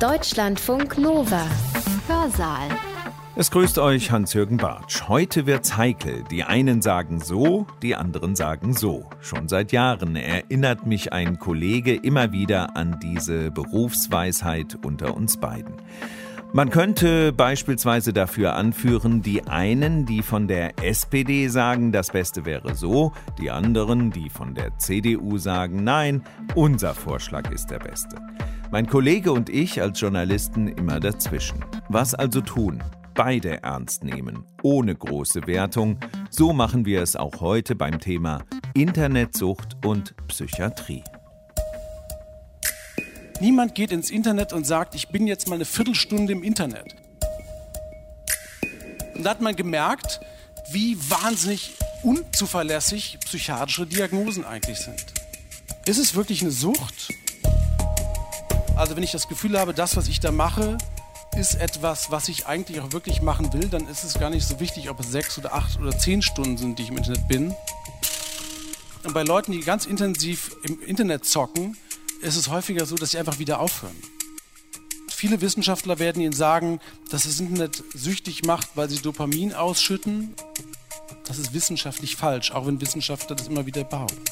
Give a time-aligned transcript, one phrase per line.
[0.00, 1.46] Deutschlandfunk Nova.
[2.08, 2.68] Hörsaal.
[3.36, 5.08] Es grüßt euch Hans-Jürgen Bartsch.
[5.08, 6.24] Heute wird's heikel.
[6.32, 9.08] Die einen sagen so, die anderen sagen so.
[9.20, 15.74] Schon seit Jahren erinnert mich ein Kollege immer wieder an diese Berufsweisheit unter uns beiden.
[16.52, 22.74] Man könnte beispielsweise dafür anführen, die einen, die von der SPD sagen, das Beste wäre
[22.74, 26.24] so, die anderen, die von der CDU sagen, nein,
[26.54, 28.16] unser Vorschlag ist der beste.
[28.74, 31.64] Mein Kollege und ich als Journalisten immer dazwischen.
[31.88, 32.82] Was also tun?
[33.14, 36.00] Beide ernst nehmen, ohne große Wertung.
[36.28, 38.42] So machen wir es auch heute beim Thema
[38.74, 41.04] Internetsucht und Psychiatrie.
[43.40, 46.96] Niemand geht ins Internet und sagt, ich bin jetzt mal eine Viertelstunde im Internet.
[49.14, 50.18] Und da hat man gemerkt,
[50.72, 55.14] wie wahnsinnig unzuverlässig psychiatrische Diagnosen eigentlich sind.
[55.86, 57.12] Ist es wirklich eine Sucht?
[58.76, 60.78] Also wenn ich das Gefühl habe, das, was ich da mache,
[61.36, 64.58] ist etwas, was ich eigentlich auch wirklich machen will, dann ist es gar nicht so
[64.58, 67.54] wichtig, ob es sechs oder acht oder zehn Stunden sind, die ich im Internet bin.
[69.04, 71.76] Und bei Leuten, die ganz intensiv im Internet zocken,
[72.20, 73.96] ist es häufiger so, dass sie einfach wieder aufhören.
[75.08, 80.34] Viele Wissenschaftler werden Ihnen sagen, dass das Internet süchtig macht, weil sie Dopamin ausschütten.
[81.26, 84.24] Das ist wissenschaftlich falsch, auch wenn Wissenschaftler das immer wieder behaupten.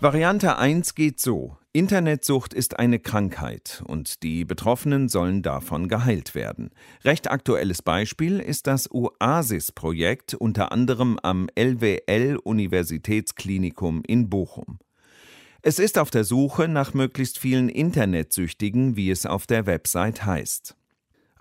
[0.00, 1.56] Variante 1 geht so.
[1.76, 6.70] Internetsucht ist eine Krankheit und die Betroffenen sollen davon geheilt werden.
[7.02, 14.78] Recht aktuelles Beispiel ist das Oasis-Projekt unter anderem am LWL Universitätsklinikum in Bochum.
[15.62, 20.76] Es ist auf der Suche nach möglichst vielen Internetsüchtigen, wie es auf der Website heißt.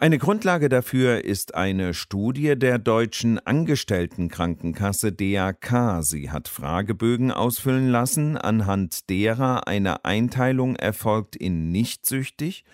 [0.03, 6.03] Eine Grundlage dafür ist eine Studie der deutschen Angestelltenkrankenkasse DAK.
[6.03, 12.65] Sie hat Fragebögen ausfüllen lassen, anhand derer eine Einteilung erfolgt in nicht süchtig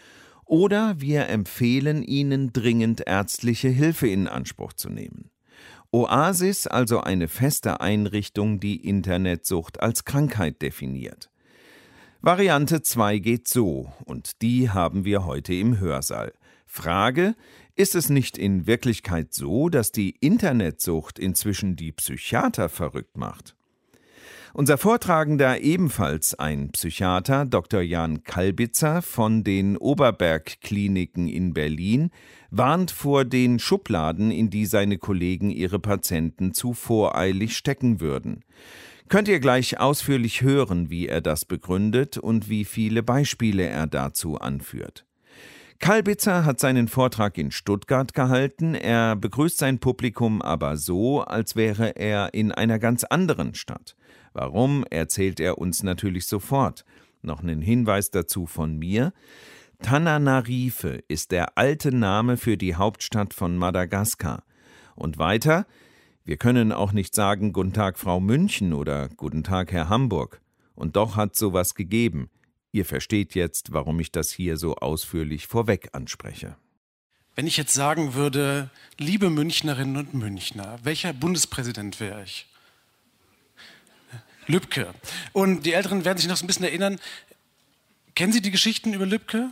[0.43, 5.29] oder wir empfehlen Ihnen dringend ärztliche Hilfe in Anspruch zu nehmen.
[5.91, 11.29] Oasis also eine feste Einrichtung, die Internetsucht als Krankheit definiert.
[12.21, 16.33] Variante 2 geht so, und die haben wir heute im Hörsaal.
[16.71, 17.35] Frage,
[17.75, 23.55] ist es nicht in Wirklichkeit so, dass die Internetsucht inzwischen die Psychiater verrückt macht?
[24.53, 27.81] Unser Vortragender, ebenfalls ein Psychiater, Dr.
[27.81, 32.11] Jan Kalbitzer von den Oberberg-Kliniken in Berlin,
[32.51, 38.43] warnt vor den Schubladen, in die seine Kollegen ihre Patienten zu voreilig stecken würden.
[39.07, 44.37] Könnt ihr gleich ausführlich hören, wie er das begründet und wie viele Beispiele er dazu
[44.37, 45.07] anführt.
[45.79, 51.95] Kalbitzer hat seinen Vortrag in Stuttgart gehalten, er begrüßt sein Publikum aber so, als wäre
[51.95, 53.95] er in einer ganz anderen Stadt.
[54.33, 56.83] Warum, erzählt er uns natürlich sofort.
[57.21, 59.13] Noch einen Hinweis dazu von mir.
[59.81, 64.43] Tananarive ist der alte Name für die Hauptstadt von Madagaskar.
[64.95, 65.65] Und weiter,
[66.25, 70.41] wir können auch nicht sagen Guten Tag Frau München oder Guten Tag Herr Hamburg.
[70.75, 72.29] Und doch hat sowas gegeben.
[72.71, 76.55] Ihr versteht jetzt, warum ich das hier so ausführlich vorweg anspreche.
[77.35, 82.47] Wenn ich jetzt sagen würde, liebe Münchnerinnen und Münchner, welcher Bundespräsident wäre ich?
[84.47, 84.93] Lübcke.
[85.31, 86.99] Und die Älteren werden sich noch so ein bisschen erinnern.
[88.15, 89.51] Kennen Sie die Geschichten über Lübcke?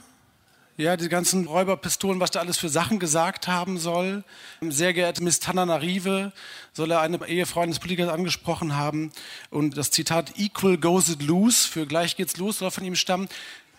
[0.80, 4.24] Ja, die ganzen Räuberpistolen, was da alles für Sachen gesagt haben soll.
[4.62, 6.32] Sehr geehrte Miss Tananarive
[6.72, 9.12] soll er eine Ehefrau eines Politikers angesprochen haben.
[9.50, 13.28] Und das Zitat Equal goes it loose, für gleich geht's los, soll von ihm stammen.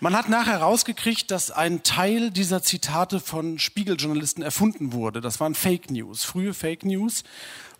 [0.00, 5.20] Man hat nachher herausgekriegt, dass ein Teil dieser Zitate von Spiegeljournalisten erfunden wurde.
[5.20, 7.24] Das waren Fake News, frühe Fake News.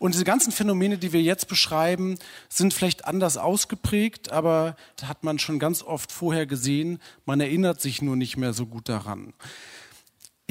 [0.00, 2.18] Und diese ganzen Phänomene, die wir jetzt beschreiben,
[2.48, 4.74] sind vielleicht anders ausgeprägt, aber
[5.04, 6.98] hat man schon ganz oft vorher gesehen.
[7.24, 9.32] Man erinnert sich nur nicht mehr so gut daran.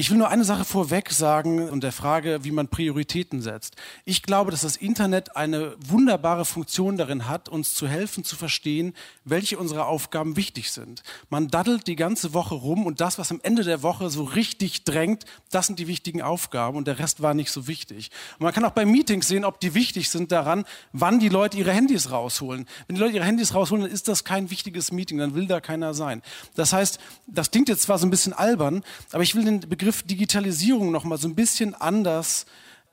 [0.00, 3.74] Ich will nur eine Sache vorweg sagen und der Frage, wie man Prioritäten setzt.
[4.04, 8.94] Ich glaube, dass das Internet eine wunderbare Funktion darin hat, uns zu helfen zu verstehen,
[9.24, 11.02] welche unserer Aufgaben wichtig sind.
[11.30, 14.84] Man daddelt die ganze Woche rum und das, was am Ende der Woche so richtig
[14.84, 18.12] drängt, das sind die wichtigen Aufgaben und der Rest war nicht so wichtig.
[18.38, 21.58] Und man kann auch bei Meetings sehen, ob die wichtig sind daran, wann die Leute
[21.58, 22.68] ihre Handys rausholen.
[22.86, 25.60] Wenn die Leute ihre Handys rausholen, dann ist das kein wichtiges Meeting, dann will da
[25.60, 26.22] keiner sein.
[26.54, 29.87] Das heißt, das klingt jetzt zwar so ein bisschen albern, aber ich will den Begriff
[29.88, 32.44] Begriff Digitalisierung noch mal so ein bisschen anders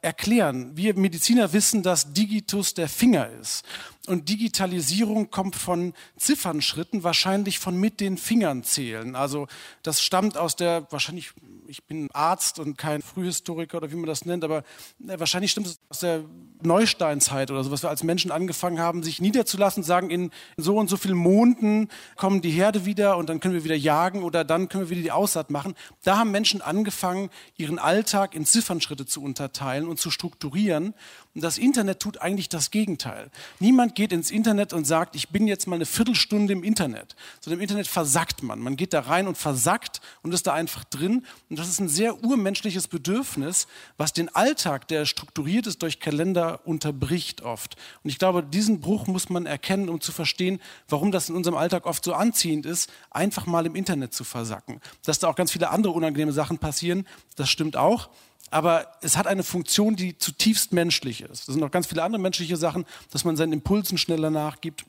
[0.01, 0.77] erklären.
[0.77, 3.65] Wir Mediziner wissen, dass Digitus der Finger ist.
[4.07, 9.15] Und Digitalisierung kommt von Ziffernschritten, wahrscheinlich von mit den Fingern zählen.
[9.15, 9.47] Also
[9.83, 11.31] das stammt aus der, wahrscheinlich,
[11.67, 14.59] ich bin Arzt und kein Frühhistoriker oder wie man das nennt, aber
[15.07, 16.23] äh, wahrscheinlich stimmt es aus der
[16.61, 20.89] Neusteinzeit oder so, was wir als Menschen angefangen haben, sich niederzulassen sagen, in so und
[20.89, 24.69] so vielen Monden kommen die Herde wieder und dann können wir wieder jagen oder dann
[24.69, 25.75] können wir wieder die Aussaat machen.
[26.03, 30.93] Da haben Menschen angefangen, ihren Alltag in Ziffernschritte zu unterteilen und zu strukturieren.
[31.35, 33.29] Und das Internet tut eigentlich das Gegenteil.
[33.59, 37.17] Niemand geht ins Internet und sagt, ich bin jetzt mal eine Viertelstunde im Internet.
[37.41, 38.59] Sondern im Internet versackt man.
[38.59, 41.25] Man geht da rein und versackt und ist da einfach drin.
[41.49, 43.67] Und das ist ein sehr urmenschliches Bedürfnis,
[43.97, 47.75] was den Alltag, der strukturiert ist durch Kalender, unterbricht oft.
[48.01, 51.57] Und ich glaube, diesen Bruch muss man erkennen, um zu verstehen, warum das in unserem
[51.57, 54.79] Alltag oft so anziehend ist, einfach mal im Internet zu versacken.
[55.03, 57.05] Dass da auch ganz viele andere unangenehme Sachen passieren,
[57.35, 58.09] das stimmt auch
[58.51, 61.42] aber es hat eine Funktion, die zutiefst menschlich ist.
[61.42, 64.86] Es sind noch ganz viele andere menschliche Sachen, dass man seinen Impulsen schneller nachgibt.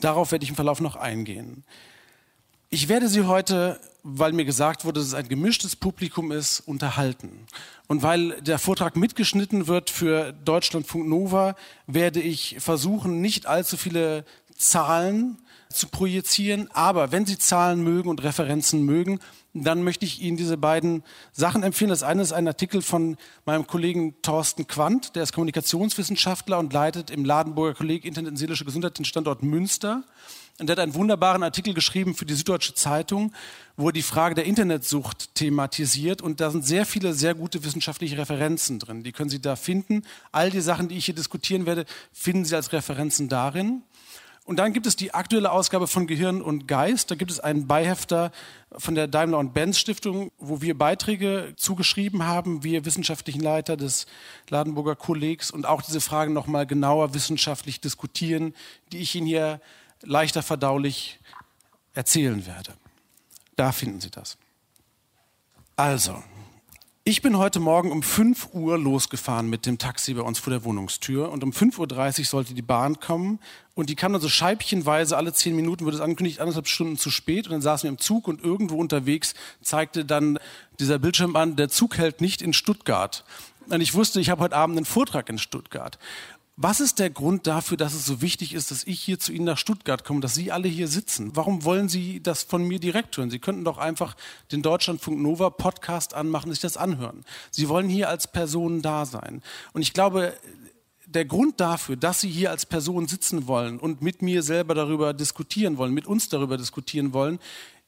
[0.00, 1.64] Darauf werde ich im Verlauf noch eingehen.
[2.68, 7.46] Ich werde Sie heute, weil mir gesagt wurde, dass es ein gemischtes Publikum ist, unterhalten.
[7.86, 11.54] Und weil der Vortrag mitgeschnitten wird für Deutschlandfunk Nova,
[11.86, 14.24] werde ich versuchen, nicht allzu viele
[14.56, 15.38] Zahlen
[15.76, 16.68] zu projizieren.
[16.72, 19.20] Aber wenn Sie Zahlen mögen und Referenzen mögen,
[19.54, 21.02] dann möchte ich Ihnen diese beiden
[21.32, 21.88] Sachen empfehlen.
[21.88, 27.10] Das eine ist ein Artikel von meinem Kollegen Thorsten Quandt, der ist Kommunikationswissenschaftler und leitet
[27.10, 30.04] im Ladenburger Kolleg Internet und seelische Gesundheit den Standort Münster.
[30.58, 33.32] Und der hat einen wunderbaren Artikel geschrieben für die Süddeutsche Zeitung,
[33.76, 36.22] wo er die Frage der Internetsucht thematisiert.
[36.22, 39.02] Und da sind sehr viele sehr gute wissenschaftliche Referenzen drin.
[39.02, 40.02] Die können Sie da finden.
[40.32, 43.82] All die Sachen, die ich hier diskutieren werde, finden Sie als Referenzen darin.
[44.46, 47.10] Und dann gibt es die aktuelle Ausgabe von Gehirn und Geist.
[47.10, 48.30] Da gibt es einen Beihefter
[48.78, 54.06] von der Daimler und Benz Stiftung, wo wir Beiträge zugeschrieben haben, wir wissenschaftlichen Leiter des
[54.48, 58.54] Ladenburger Kollegs und auch diese Fragen nochmal genauer wissenschaftlich diskutieren,
[58.92, 59.60] die ich Ihnen hier
[60.02, 61.18] leichter verdaulich
[61.94, 62.74] erzählen werde.
[63.56, 64.38] Da finden Sie das.
[65.74, 66.22] Also,
[67.02, 70.64] ich bin heute Morgen um 5 Uhr losgefahren mit dem Taxi bei uns vor der
[70.64, 73.40] Wohnungstür und um 5.30 Uhr sollte die Bahn kommen
[73.76, 77.10] und die kam dann so scheibchenweise alle 10 Minuten, wurde es angekündigt, anderthalb Stunden zu
[77.10, 80.38] spät und dann saßen wir im Zug und irgendwo unterwegs zeigte dann
[80.80, 83.24] dieser Bildschirm an, der Zug hält nicht in Stuttgart.
[83.68, 85.98] Und ich wusste, ich habe heute Abend einen Vortrag in Stuttgart.
[86.56, 89.44] Was ist der Grund dafür, dass es so wichtig ist, dass ich hier zu Ihnen
[89.44, 91.32] nach Stuttgart komme, dass Sie alle hier sitzen?
[91.36, 93.30] Warum wollen Sie das von mir direkt hören?
[93.30, 94.16] Sie könnten doch einfach
[94.52, 97.26] den Deutschlandfunk Nova Podcast anmachen sich das anhören.
[97.50, 99.42] Sie wollen hier als Person da sein.
[99.74, 100.32] Und ich glaube,
[101.06, 105.14] der Grund dafür, dass Sie hier als Person sitzen wollen und mit mir selber darüber
[105.14, 107.38] diskutieren wollen, mit uns darüber diskutieren wollen,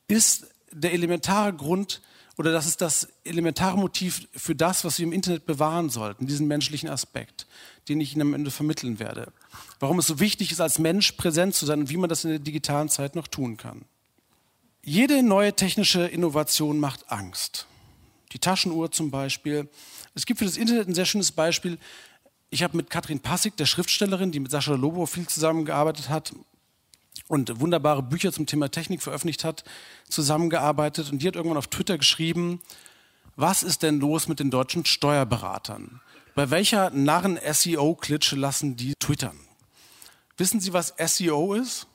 [0.06, 2.00] ist der elementare Grund,
[2.37, 6.47] oder das ist das elementare Motiv für das, was wir im Internet bewahren sollten, diesen
[6.47, 7.47] menschlichen Aspekt
[7.88, 9.32] den ich Ihnen am Ende vermitteln werde.
[9.81, 12.31] Warum es so wichtig ist, als Mensch präsent zu sein und wie man das in
[12.31, 13.85] der digitalen Zeit noch tun kann.
[14.82, 17.67] Jede neue technische Innovation macht Angst.
[18.32, 19.69] Die Taschenuhr zum Beispiel.
[20.15, 21.79] Es gibt für das Internet ein sehr schönes Beispiel.
[22.50, 26.32] Ich habe mit Katrin Passig, der Schriftstellerin, die mit Sascha Lobo viel zusammengearbeitet hat
[27.26, 29.64] und wunderbare Bücher zum Thema Technik veröffentlicht hat,
[30.08, 31.12] zusammengearbeitet.
[31.12, 32.60] Und die hat irgendwann auf Twitter geschrieben,
[33.36, 36.00] was ist denn los mit den deutschen Steuerberatern?
[36.34, 39.38] Bei welcher Narren-SEO-Klitsche lassen die twittern?
[40.38, 41.86] Wissen Sie, was SEO ist?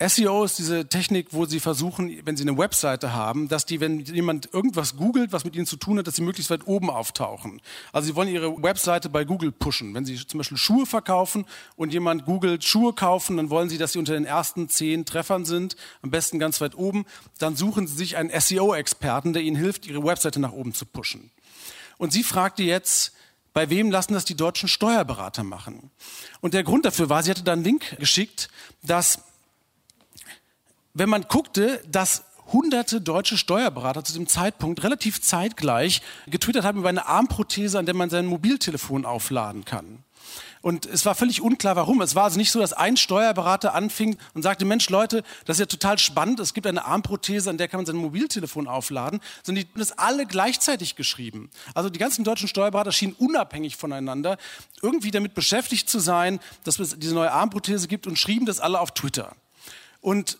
[0.00, 4.00] SEO ist diese Technik, wo Sie versuchen, wenn Sie eine Webseite haben, dass die, wenn
[4.00, 7.62] jemand irgendwas googelt, was mit Ihnen zu tun hat, dass Sie möglichst weit oben auftauchen.
[7.92, 9.94] Also Sie wollen Ihre Webseite bei Google pushen.
[9.94, 11.46] Wenn Sie zum Beispiel Schuhe verkaufen
[11.76, 15.44] und jemand googelt Schuhe kaufen, dann wollen Sie, dass Sie unter den ersten zehn Treffern
[15.44, 17.04] sind, am besten ganz weit oben.
[17.38, 21.30] Dann suchen Sie sich einen SEO-Experten, der Ihnen hilft, Ihre Webseite nach oben zu pushen.
[21.98, 23.12] Und sie fragte jetzt,
[23.52, 25.90] bei wem lassen das die deutschen Steuerberater machen?
[26.40, 28.48] Und der Grund dafür war, sie hatte dann einen Link geschickt,
[28.82, 29.22] dass
[30.94, 36.88] wenn man guckte, dass hunderte deutsche Steuerberater zu dem Zeitpunkt relativ zeitgleich getwittert haben über
[36.88, 40.04] eine Armprothese, an der man sein Mobiltelefon aufladen kann.
[40.62, 42.00] Und es war völlig unklar, warum.
[42.00, 45.60] Es war also nicht so, dass ein Steuerberater anfing und sagte, Mensch, Leute, das ist
[45.60, 46.40] ja total spannend.
[46.40, 49.20] Es gibt eine Armprothese, an der kann man sein Mobiltelefon aufladen.
[49.42, 51.50] Sondern die haben das alle gleichzeitig geschrieben.
[51.74, 54.38] Also die ganzen deutschen Steuerberater schienen unabhängig voneinander
[54.80, 58.80] irgendwie damit beschäftigt zu sein, dass es diese neue Armprothese gibt und schrieben das alle
[58.80, 59.36] auf Twitter.
[60.00, 60.38] Und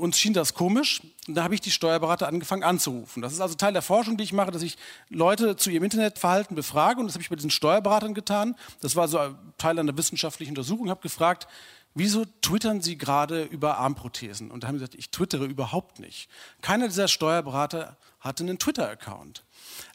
[0.00, 1.02] uns schien das komisch.
[1.28, 3.22] Und da habe ich die Steuerberater angefangen anzurufen.
[3.22, 4.76] Das ist also Teil der Forschung, die ich mache, dass ich
[5.08, 7.00] Leute zu ihrem Internetverhalten befrage.
[7.00, 8.56] Und das habe ich bei diesen Steuerberatern getan.
[8.80, 9.18] Das war so
[9.58, 10.86] Teil einer wissenschaftlichen Untersuchung.
[10.86, 11.46] Ich habe gefragt,
[11.94, 14.50] wieso twittern Sie gerade über Armprothesen?
[14.50, 16.28] Und da haben sie gesagt, ich twittere überhaupt nicht.
[16.62, 19.44] Keiner dieser Steuerberater hatte einen Twitter-Account.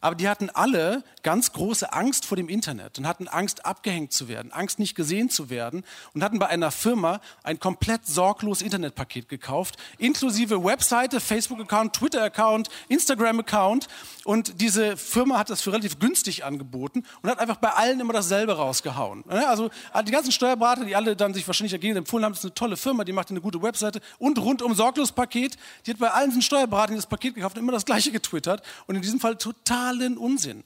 [0.01, 4.27] Aber die hatten alle ganz große Angst vor dem Internet und hatten Angst, abgehängt zu
[4.27, 9.27] werden, Angst, nicht gesehen zu werden und hatten bei einer Firma ein komplett sorglos Internetpaket
[9.27, 13.87] gekauft, inklusive Webseite, Facebook-Account, Twitter-Account, Instagram-Account.
[14.23, 18.13] Und diese Firma hat das für relativ günstig angeboten und hat einfach bei allen immer
[18.13, 19.23] dasselbe rausgehauen.
[19.29, 19.69] Also
[20.05, 22.77] die ganzen Steuerberater, die alle dann sich wahrscheinlich dagegen empfohlen haben, das ist eine tolle
[22.77, 25.57] Firma, die macht eine gute Webseite und rundum sorglos Paket.
[25.85, 28.63] Die hat bei allen diesen Steuerberatern das Paket gekauft und immer das gleiche getwittert.
[28.87, 30.63] Und in diesem Fall totalen Unsinn.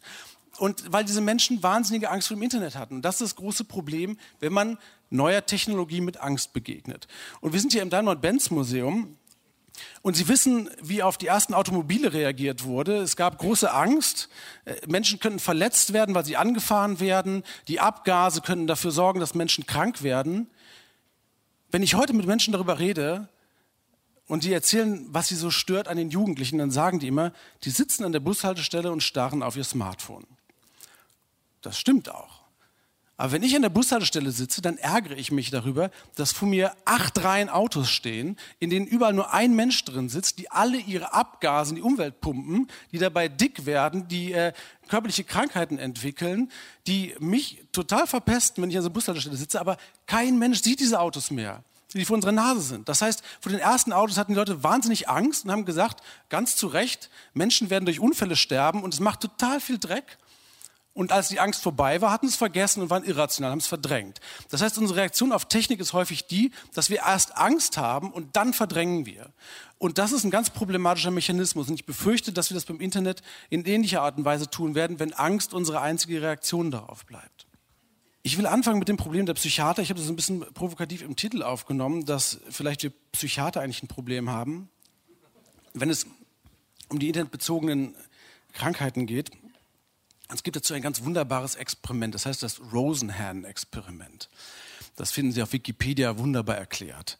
[0.58, 2.96] Und weil diese Menschen wahnsinnige Angst vor dem Internet hatten.
[2.96, 4.78] Und das ist das große Problem, wenn man
[5.10, 7.08] neuer Technologie mit Angst begegnet.
[7.42, 9.16] Und wir sind hier im Daimler-Benz-Museum
[10.02, 12.98] und Sie wissen, wie auf die ersten Automobile reagiert wurde.
[12.98, 14.30] Es gab große Angst.
[14.66, 17.44] Äh, Menschen könnten verletzt werden, weil sie angefahren werden.
[17.68, 20.50] Die Abgase könnten dafür sorgen, dass Menschen krank werden.
[21.72, 23.30] Wenn ich heute mit Menschen darüber rede
[24.30, 27.34] und die erzählen, was sie so stört an den Jugendlichen, dann sagen die immer,
[27.64, 30.26] die sitzen an der Bushaltestelle und starren auf ihr Smartphone.
[31.62, 32.44] Das stimmt auch.
[33.18, 36.74] Aber wenn ich an der Bushaltestelle sitze, dann ärgere ich mich darüber, dass vor mir
[36.86, 41.12] acht Reihen Autos stehen, in denen überall nur ein Mensch drin sitzt, die alle ihre
[41.12, 44.54] Abgase in die Umwelt pumpen, die dabei dick werden, die äh,
[44.88, 46.52] körperliche Krankheiten entwickeln,
[46.86, 51.00] die mich total verpesten, wenn ich an der Bushaltestelle sitze, aber kein Mensch sieht diese
[51.00, 51.64] Autos mehr
[51.98, 52.88] die vor unserer Nase sind.
[52.88, 56.56] Das heißt, vor den ersten Autos hatten die Leute wahnsinnig Angst und haben gesagt, ganz
[56.56, 60.18] zu Recht, Menschen werden durch Unfälle sterben und es macht total viel Dreck.
[60.94, 63.68] Und als die Angst vorbei war, hatten sie es vergessen und waren irrational, haben es
[63.68, 64.20] verdrängt.
[64.50, 68.36] Das heißt, unsere Reaktion auf Technik ist häufig die, dass wir erst Angst haben und
[68.36, 69.32] dann verdrängen wir.
[69.78, 71.70] Und das ist ein ganz problematischer Mechanismus.
[71.70, 75.00] Und ich befürchte, dass wir das beim Internet in ähnlicher Art und Weise tun werden,
[75.00, 77.39] wenn Angst unsere einzige Reaktion darauf bleibt.
[78.22, 79.82] Ich will anfangen mit dem Problem der Psychiater.
[79.82, 83.88] Ich habe das ein bisschen provokativ im Titel aufgenommen, dass vielleicht wir Psychiater eigentlich ein
[83.88, 84.70] Problem haben,
[85.74, 86.06] wenn es
[86.90, 87.96] um die internetbezogenen
[88.54, 89.32] Krankheiten geht.
[90.34, 94.30] Es gibt dazu ein ganz wunderbares Experiment, das heißt das Rosenhan-Experiment.
[94.96, 97.18] Das finden Sie auf Wikipedia wunderbar erklärt.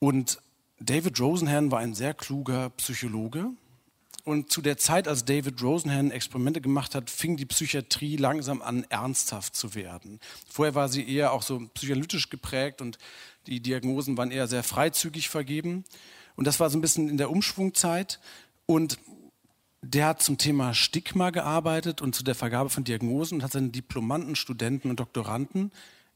[0.00, 0.40] Und
[0.80, 3.50] David Rosenhan war ein sehr kluger Psychologe.
[4.26, 8.84] Und zu der Zeit, als David Rosenhan Experimente gemacht hat, fing die Psychiatrie langsam an,
[8.88, 10.18] ernsthaft zu werden.
[10.50, 12.98] Vorher war sie eher auch so psychoanalytisch geprägt und
[13.46, 15.84] die Diagnosen waren eher sehr freizügig vergeben.
[16.34, 18.18] Und das war so ein bisschen in der Umschwungzeit.
[18.66, 18.98] Und
[19.80, 23.68] der hat zum Thema Stigma gearbeitet und zu der Vergabe von Diagnosen und hat seine
[23.68, 25.70] Diplomanten, Studenten und Doktoranden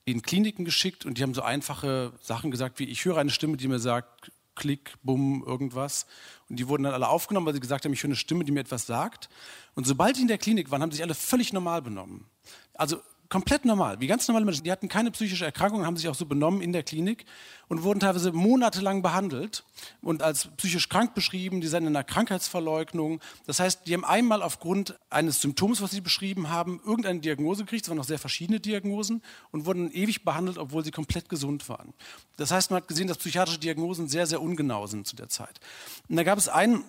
[0.04, 3.56] in Kliniken geschickt und die haben so einfache Sachen gesagt wie, ich höre eine Stimme,
[3.56, 6.06] die mir sagt, klick, bumm, irgendwas.
[6.48, 8.52] Und die wurden dann alle aufgenommen, weil sie gesagt haben, ich höre eine Stimme, die
[8.52, 9.28] mir etwas sagt.
[9.74, 12.26] Und sobald die in der Klinik waren, haben sich alle völlig normal benommen.
[12.74, 14.64] Also komplett normal, wie ganz normale Menschen.
[14.64, 17.24] Die hatten keine psychische Erkrankung, haben sich auch so benommen in der Klinik
[17.68, 19.64] und wurden teilweise monatelang behandelt
[20.02, 21.60] und als psychisch krank beschrieben.
[21.60, 23.20] Die seien in einer Krankheitsverleugnung.
[23.46, 27.84] Das heißt, die haben einmal aufgrund eines Symptoms, was sie beschrieben haben, irgendeine Diagnose gekriegt.
[27.84, 29.22] Es waren noch sehr verschiedene Diagnosen
[29.52, 31.94] und wurden ewig behandelt, obwohl sie komplett gesund waren.
[32.36, 35.60] Das heißt, man hat gesehen, dass psychiatrische Diagnosen sehr, sehr ungenau sind zu der Zeit.
[36.08, 36.82] Und da gab es ein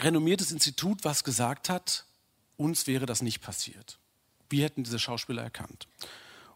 [0.00, 2.06] renommiertes Institut, was gesagt hat,
[2.56, 3.98] uns wäre das nicht passiert.
[4.52, 5.88] Wir hätten diese Schauspieler erkannt.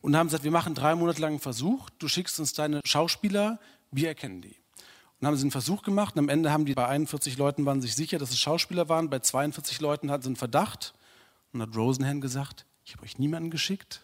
[0.03, 3.59] Und haben gesagt, wir machen drei Monate lang einen Versuch, du schickst uns deine Schauspieler,
[3.91, 4.55] wir erkennen die.
[5.19, 7.81] Und haben sie einen Versuch gemacht und am Ende haben die bei 41 Leuten waren
[7.81, 10.93] sich sicher, dass es Schauspieler waren, bei 42 Leuten hatten sie einen Verdacht
[11.53, 14.03] und hat Rosenhan gesagt, ich habe euch niemanden geschickt.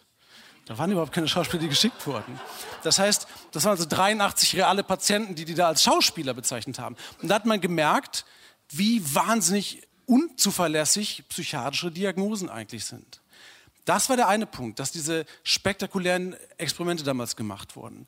[0.65, 2.39] Da waren überhaupt keine Schauspieler, die geschickt wurden.
[2.81, 6.95] Das heißt, das waren also 83 reale Patienten, die die da als Schauspieler bezeichnet haben.
[7.21, 8.25] Und da hat man gemerkt,
[8.69, 13.21] wie wahnsinnig unzuverlässig psychiatrische Diagnosen eigentlich sind.
[13.85, 18.07] Das war der eine Punkt, dass diese spektakulären Experimente damals gemacht wurden.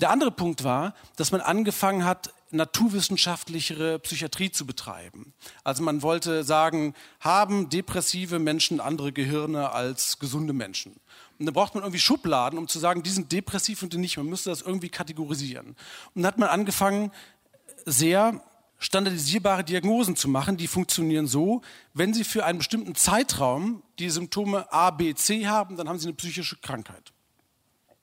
[0.00, 5.34] Der andere Punkt war, dass man angefangen hat, naturwissenschaftlichere Psychiatrie zu betreiben.
[5.64, 10.92] Also man wollte sagen, haben depressive Menschen andere Gehirne als gesunde Menschen?
[11.38, 14.16] Und dann braucht man irgendwie Schubladen, um zu sagen, die sind depressiv und die nicht.
[14.16, 15.68] Man müsste das irgendwie kategorisieren.
[15.68, 15.76] Und
[16.22, 17.10] dann hat man angefangen,
[17.84, 18.40] sehr
[18.84, 21.62] standardisierbare Diagnosen zu machen, die funktionieren so,
[21.94, 26.06] wenn Sie für einen bestimmten Zeitraum die Symptome A, B, C haben, dann haben Sie
[26.06, 27.12] eine psychische Krankheit.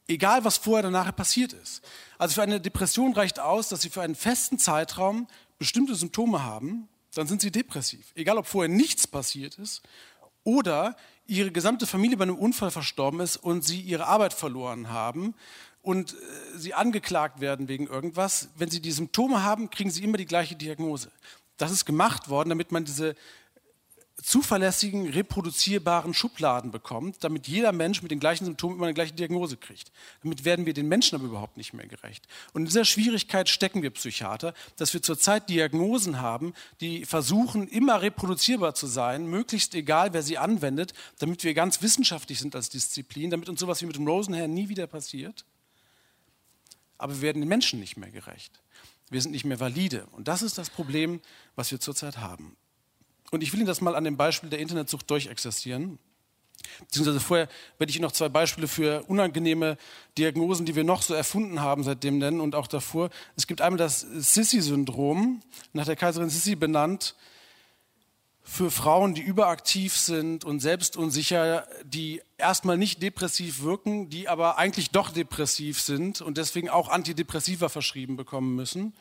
[0.07, 1.83] Egal, was vorher oder nachher passiert ist.
[2.17, 5.27] Also für eine Depression reicht aus, dass Sie für einen festen Zeitraum
[5.59, 8.11] bestimmte Symptome haben, dann sind Sie depressiv.
[8.15, 9.83] Egal, ob vorher nichts passiert ist
[10.43, 10.95] oder
[11.27, 15.35] Ihre gesamte Familie bei einem Unfall verstorben ist und Sie Ihre Arbeit verloren haben
[15.81, 16.15] und äh,
[16.57, 20.55] sie angeklagt werden wegen irgendwas, wenn sie die Symptome haben, kriegen sie immer die gleiche
[20.55, 21.11] Diagnose.
[21.57, 23.15] Das ist gemacht worden, damit man diese
[24.21, 29.57] zuverlässigen, reproduzierbaren Schubladen bekommt, damit jeder Mensch mit den gleichen Symptomen immer eine gleiche Diagnose
[29.57, 29.91] kriegt.
[30.21, 32.27] Damit werden wir den Menschen aber überhaupt nicht mehr gerecht.
[32.53, 38.01] Und in dieser Schwierigkeit stecken wir Psychiater, dass wir zurzeit Diagnosen haben, die versuchen, immer
[38.01, 43.31] reproduzierbar zu sein, möglichst egal, wer sie anwendet, damit wir ganz wissenschaftlich sind als Disziplin,
[43.31, 45.45] damit uns sowas wie mit dem Rosenhair nie wieder passiert.
[47.01, 48.61] Aber wir werden den Menschen nicht mehr gerecht.
[49.09, 50.05] Wir sind nicht mehr valide.
[50.11, 51.19] Und das ist das Problem,
[51.55, 52.55] was wir zurzeit haben.
[53.31, 55.97] Und ich will Ihnen das mal an dem Beispiel der Internetsucht durchexerzieren.
[56.81, 59.77] Beziehungsweise vorher werde ich Ihnen noch zwei Beispiele für unangenehme
[60.17, 63.09] Diagnosen, die wir noch so erfunden haben, seitdem nennen und auch davor.
[63.35, 65.41] Es gibt einmal das Sissi-Syndrom,
[65.73, 67.15] nach der Kaiserin Sissi benannt,
[68.43, 74.89] für Frauen, die überaktiv sind und selbstunsicher, die erstmal nicht depressiv wirken, die aber eigentlich
[74.89, 78.93] doch depressiv sind und deswegen auch Antidepressiva verschrieben bekommen müssen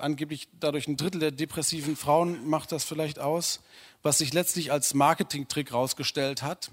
[0.00, 3.60] angeblich dadurch ein Drittel der depressiven Frauen macht das vielleicht aus,
[4.02, 6.70] was sich letztlich als Marketingtrick herausgestellt hat.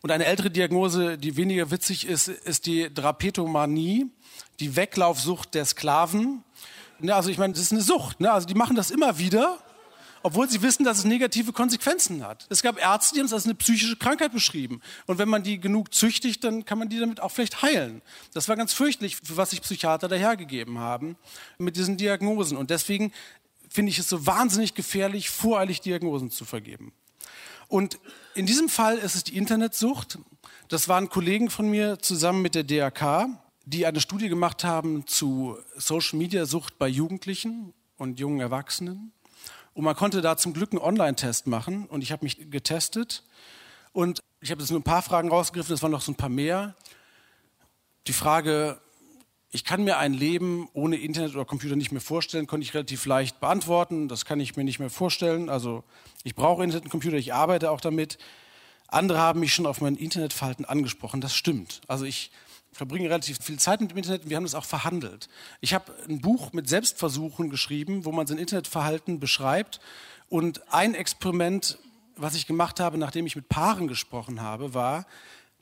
[0.00, 4.06] Und eine ältere Diagnose, die weniger witzig ist, ist die Drapetomanie,
[4.60, 6.44] die Weglaufsucht der Sklaven.
[7.00, 8.20] Ja, also ich meine, das ist eine Sucht.
[8.20, 8.32] Ne?
[8.32, 9.58] Also die machen das immer wieder
[10.22, 12.46] obwohl sie wissen, dass es negative Konsequenzen hat.
[12.50, 14.80] Es gab Ärzte, die haben es als eine psychische Krankheit beschrieben.
[15.06, 18.02] Und wenn man die genug züchtigt, dann kann man die damit auch vielleicht heilen.
[18.34, 21.16] Das war ganz fürchterlich, für was sich Psychiater dahergegeben haben
[21.58, 22.56] mit diesen Diagnosen.
[22.56, 23.12] Und deswegen
[23.68, 26.92] finde ich es so wahnsinnig gefährlich, voreilig Diagnosen zu vergeben.
[27.68, 27.98] Und
[28.34, 30.18] in diesem Fall ist es die Internetsucht.
[30.68, 33.28] Das waren Kollegen von mir zusammen mit der DRK,
[33.66, 39.12] die eine Studie gemacht haben zu Social-Media-Sucht bei Jugendlichen und jungen Erwachsenen.
[39.78, 43.22] Und man konnte da zum Glück einen Online-Test machen und ich habe mich getestet
[43.92, 46.28] und ich habe jetzt nur ein paar Fragen rausgegriffen, es waren noch so ein paar
[46.28, 46.74] mehr.
[48.08, 48.80] Die Frage,
[49.52, 53.06] ich kann mir ein Leben ohne Internet oder Computer nicht mehr vorstellen, konnte ich relativ
[53.06, 54.08] leicht beantworten.
[54.08, 55.48] Das kann ich mir nicht mehr vorstellen.
[55.48, 55.84] Also
[56.24, 58.18] ich brauche Internet und Computer, ich arbeite auch damit.
[58.88, 61.20] Andere haben mich schon auf mein Internetverhalten angesprochen.
[61.20, 61.82] Das stimmt.
[61.86, 62.32] Also ich
[62.72, 65.28] verbringe relativ viel Zeit mit dem Internet und wir haben das auch verhandelt.
[65.60, 69.80] Ich habe ein Buch mit Selbstversuchen geschrieben, wo man sein Internetverhalten beschreibt.
[70.28, 71.78] Und ein Experiment,
[72.16, 75.06] was ich gemacht habe, nachdem ich mit Paaren gesprochen habe, war,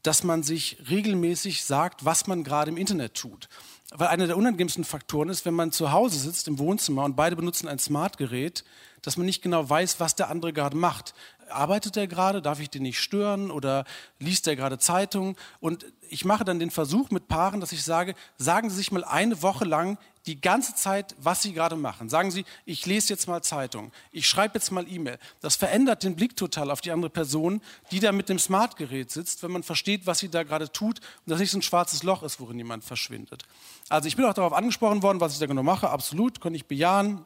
[0.02, 3.48] dass man sich regelmäßig sagt, was man gerade im Internet tut.
[3.90, 7.36] Weil einer der unangenehmsten Faktoren ist, wenn man zu Hause sitzt im Wohnzimmer und beide
[7.36, 8.64] benutzen ein Smartgerät,
[9.06, 11.14] dass man nicht genau weiß, was der andere gerade macht
[11.50, 13.84] arbeitet er gerade, darf ich den nicht stören oder
[14.18, 15.36] liest er gerade Zeitung?
[15.60, 19.04] Und ich mache dann den Versuch mit Paaren, dass ich sage, sagen Sie sich mal
[19.04, 22.08] eine Woche lang die ganze Zeit, was Sie gerade machen.
[22.08, 25.18] Sagen Sie, ich lese jetzt mal Zeitung, ich schreibe jetzt mal E-Mail.
[25.40, 29.42] Das verändert den Blick total auf die andere Person, die da mit dem Smartgerät sitzt,
[29.42, 32.22] wenn man versteht, was sie da gerade tut und das nicht so ein schwarzes Loch
[32.22, 33.44] ist, worin jemand verschwindet.
[33.88, 35.90] Also ich bin auch darauf angesprochen worden, was ich da genau mache.
[35.90, 37.24] Absolut, kann ich bejahen.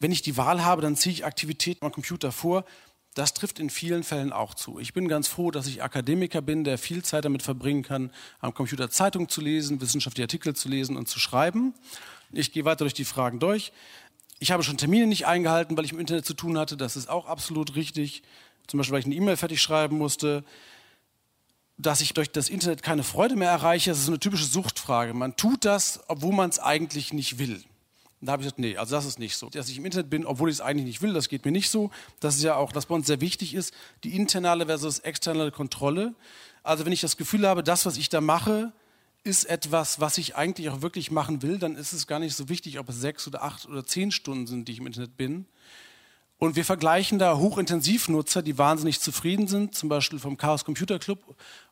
[0.00, 2.64] Wenn ich die Wahl habe, dann ziehe ich Aktivitäten am Computer vor.
[3.14, 4.78] Das trifft in vielen Fällen auch zu.
[4.78, 8.54] Ich bin ganz froh, dass ich Akademiker bin, der viel Zeit damit verbringen kann, am
[8.54, 11.74] Computer Zeitung zu lesen, wissenschaftliche Artikel zu lesen und zu schreiben.
[12.30, 13.72] Ich gehe weiter durch die Fragen durch.
[14.38, 16.76] Ich habe schon Termine nicht eingehalten, weil ich im Internet zu tun hatte.
[16.76, 18.22] Das ist auch absolut richtig.
[18.68, 20.44] Zum Beispiel, weil ich eine E-Mail fertig schreiben musste.
[21.76, 25.14] Dass ich durch das Internet keine Freude mehr erreiche, das ist eine typische Suchtfrage.
[25.14, 27.64] Man tut das, obwohl man es eigentlich nicht will.
[28.20, 29.48] Und da habe ich gesagt, nee, also das ist nicht so.
[29.48, 31.70] Dass ich im Internet bin, obwohl ich es eigentlich nicht will, das geht mir nicht
[31.70, 31.90] so.
[32.20, 36.14] Das ist ja auch, was bei uns sehr wichtig ist, die internale versus externe Kontrolle.
[36.62, 38.72] Also wenn ich das Gefühl habe, das, was ich da mache,
[39.24, 42.48] ist etwas, was ich eigentlich auch wirklich machen will, dann ist es gar nicht so
[42.48, 45.46] wichtig, ob es sechs oder acht oder zehn Stunden sind, die ich im Internet bin.
[46.40, 51.18] Und wir vergleichen da Hochintensivnutzer, die wahnsinnig zufrieden sind, zum Beispiel vom Chaos Computer Club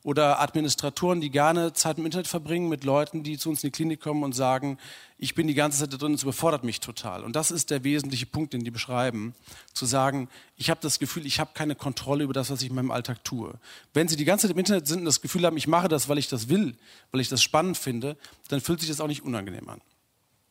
[0.03, 3.73] oder Administratoren, die gerne Zeit im Internet verbringen mit Leuten, die zu uns in die
[3.73, 4.79] Klinik kommen und sagen,
[5.19, 7.23] ich bin die ganze Zeit da drin, es überfordert mich total.
[7.23, 9.37] Und das ist der wesentliche Punkt, den die beschreiben,
[9.73, 12.75] zu sagen, ich habe das Gefühl, ich habe keine Kontrolle über das, was ich in
[12.75, 13.55] meinem Alltag tue.
[13.95, 16.09] Wenn Sie die ganze Zeit im Internet sind und das Gefühl haben, ich mache das,
[16.09, 16.77] weil ich das will,
[17.13, 18.17] weil ich das spannend finde,
[18.49, 19.81] dann fühlt sich das auch nicht unangenehm an.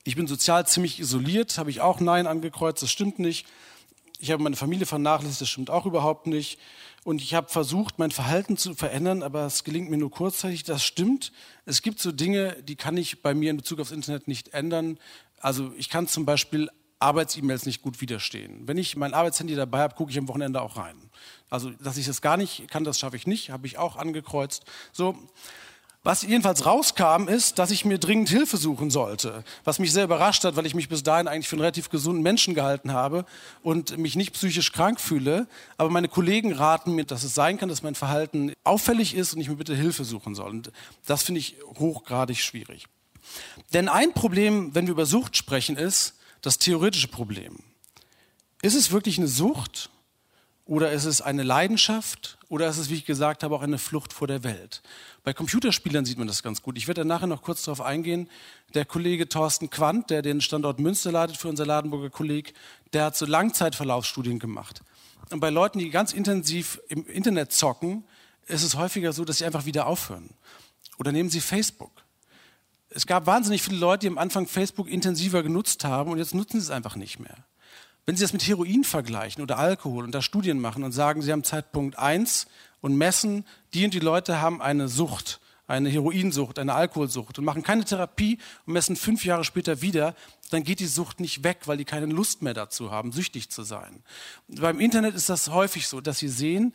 [0.05, 3.45] Ich bin sozial ziemlich isoliert, habe ich auch Nein angekreuzt, das stimmt nicht
[4.19, 6.59] ich habe meine Familie vernachlässigt, das stimmt auch überhaupt nicht.
[7.03, 10.63] Und ich habe versucht, mein Verhalten zu verändern, aber es gelingt mir nur kurzzeitig.
[10.63, 11.31] Das stimmt.
[11.65, 14.97] Es gibt so Dinge, die kann ich bei mir in Bezug aufs Internet nicht ändern.
[15.39, 18.67] Also ich kann zum Beispiel Arbeits-E-Mails nicht gut widerstehen.
[18.67, 20.95] Wenn ich mein Arbeitshandy dabei habe, gucke ich am Wochenende auch rein.
[21.49, 24.63] Also, dass ich das gar nicht kann, das schaffe ich nicht, habe ich auch angekreuzt.
[24.91, 25.15] So,
[26.05, 29.43] was jedenfalls rauskam, ist, dass ich mir dringend Hilfe suchen sollte.
[29.63, 32.21] Was mich sehr überrascht hat, weil ich mich bis dahin eigentlich für einen relativ gesunden
[32.21, 33.25] Menschen gehalten habe
[33.63, 35.47] und mich nicht psychisch krank fühle.
[35.77, 39.41] Aber meine Kollegen raten mir, dass es sein kann, dass mein Verhalten auffällig ist und
[39.41, 40.51] ich mir bitte Hilfe suchen soll.
[40.51, 40.71] Und
[41.07, 42.85] das finde ich hochgradig schwierig.
[43.73, 47.57] Denn ein Problem, wenn wir über Sucht sprechen, ist das theoretische Problem.
[48.61, 49.89] Ist es wirklich eine Sucht
[50.65, 54.13] oder ist es eine Leidenschaft oder ist es, wie ich gesagt habe, auch eine Flucht
[54.13, 54.81] vor der Welt?
[55.23, 56.77] Bei Computerspielern sieht man das ganz gut.
[56.77, 58.29] Ich werde da nachher noch kurz darauf eingehen.
[58.73, 62.53] Der Kollege Thorsten Quandt, der den Standort Münster leitet für unser Ladenburger Kolleg,
[62.93, 64.81] der hat so Langzeitverlaufsstudien gemacht.
[65.29, 68.03] Und bei Leuten, die ganz intensiv im Internet zocken,
[68.47, 70.31] ist es häufiger so, dass sie einfach wieder aufhören.
[70.97, 71.91] Oder nehmen Sie Facebook.
[72.89, 76.59] Es gab wahnsinnig viele Leute, die am Anfang Facebook intensiver genutzt haben und jetzt nutzen
[76.59, 77.45] sie es einfach nicht mehr.
[78.05, 81.31] Wenn Sie das mit Heroin vergleichen oder Alkohol und da Studien machen und sagen, Sie
[81.31, 82.45] haben Zeitpunkt 1
[82.81, 87.63] und messen, die und die Leute haben eine Sucht, eine Heroinsucht, eine Alkoholsucht und machen
[87.63, 88.37] keine Therapie
[88.67, 90.13] und messen fünf Jahre später wieder,
[90.51, 93.63] dann geht die Sucht nicht weg, weil die keine Lust mehr dazu haben, süchtig zu
[93.63, 94.03] sein.
[94.47, 96.73] Beim Internet ist das häufig so, dass sie sehen,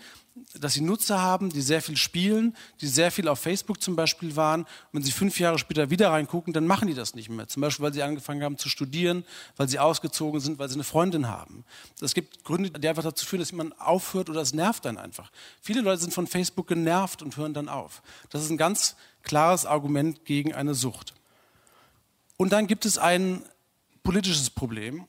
[0.58, 4.34] dass sie Nutzer haben, die sehr viel spielen, die sehr viel auf Facebook zum Beispiel
[4.36, 4.62] waren.
[4.62, 7.46] Und wenn sie fünf Jahre später wieder reingucken, dann machen die das nicht mehr.
[7.46, 9.24] Zum Beispiel, weil sie angefangen haben zu studieren,
[9.56, 11.64] weil sie ausgezogen sind, weil sie eine Freundin haben.
[12.00, 15.30] Es gibt Gründe, die einfach dazu führen, dass man aufhört oder es nervt dann einfach.
[15.60, 18.02] Viele Leute sind von Facebook genervt und hören dann auf.
[18.30, 21.14] Das ist ein ganz klares Argument gegen eine Sucht.
[22.36, 23.44] Und dann gibt es ein
[24.02, 25.06] politisches Problem.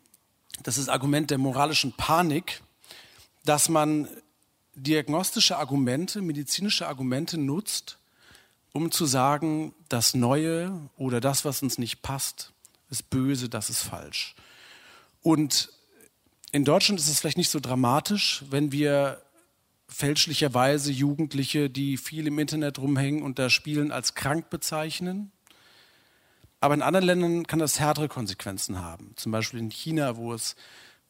[0.63, 2.61] Das ist das Argument der moralischen Panik,
[3.45, 4.07] dass man
[4.75, 7.97] diagnostische Argumente, medizinische Argumente nutzt,
[8.73, 12.53] um zu sagen, das Neue oder das, was uns nicht passt,
[12.89, 14.35] ist böse, das ist falsch.
[15.21, 15.69] Und
[16.51, 19.21] in Deutschland ist es vielleicht nicht so dramatisch, wenn wir
[19.87, 25.31] fälschlicherweise Jugendliche, die viel im Internet rumhängen und da spielen, als krank bezeichnen.
[26.61, 29.13] Aber in anderen Ländern kann das härtere Konsequenzen haben.
[29.17, 30.55] Zum Beispiel in China, wo es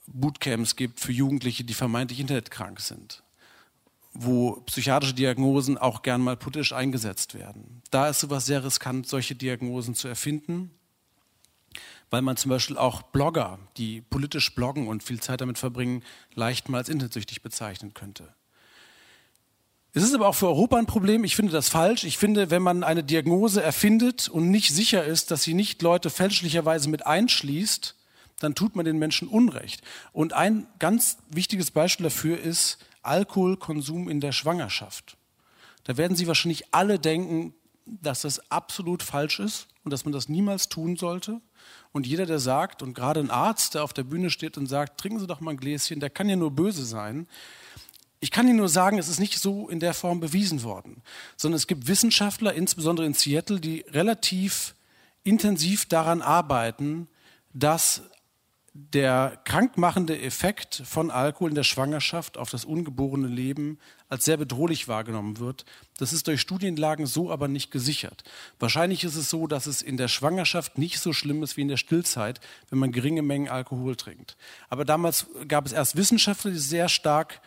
[0.08, 3.22] Bootcamps gibt für Jugendliche, die vermeintlich internetkrank sind
[4.14, 7.82] wo psychiatrische Diagnosen auch gern mal politisch eingesetzt werden.
[7.92, 10.72] Da ist sowas sehr riskant, solche Diagnosen zu erfinden,
[12.10, 16.68] weil man zum Beispiel auch Blogger, die politisch bloggen und viel Zeit damit verbringen, leicht
[16.68, 18.34] mal als internetsüchtig bezeichnen könnte.
[19.94, 21.26] Es ist aber auch für Europa ein Problem.
[21.26, 22.06] Ich finde das falsch.
[22.06, 26.10] Ich finde, wenn man eine Diagnose erfindet und nicht sicher ist, dass sie nicht Leute
[26.10, 27.96] fälschlicherweise mit einschließt,
[28.40, 29.82] dann tut man den Menschen Unrecht.
[30.14, 35.18] Und ein ganz wichtiges Beispiel dafür ist Alkoholkonsum in der Schwangerschaft.
[35.84, 37.54] Da werden Sie wahrscheinlich alle denken,
[37.86, 41.42] dass das absolut falsch ist und dass man das niemals tun sollte.
[41.92, 45.00] Und jeder, der sagt, und gerade ein Arzt, der auf der Bühne steht und sagt,
[45.00, 47.28] trinken Sie doch mal ein Gläschen, der kann ja nur böse sein.
[48.24, 51.02] Ich kann Ihnen nur sagen, es ist nicht so in der Form bewiesen worden,
[51.38, 54.76] sondern es gibt Wissenschaftler, insbesondere in Seattle, die relativ
[55.24, 57.08] intensiv daran arbeiten,
[57.52, 58.04] dass
[58.74, 64.88] der krankmachende Effekt von Alkohol in der Schwangerschaft auf das ungeborene Leben als sehr bedrohlich
[64.88, 65.66] wahrgenommen wird.
[65.98, 68.24] Das ist durch Studienlagen so aber nicht gesichert.
[68.60, 71.68] Wahrscheinlich ist es so, dass es in der Schwangerschaft nicht so schlimm ist wie in
[71.68, 74.38] der Stillzeit, wenn man geringe Mengen Alkohol trinkt.
[74.70, 77.42] Aber damals gab es erst Wissenschaftler, die sehr stark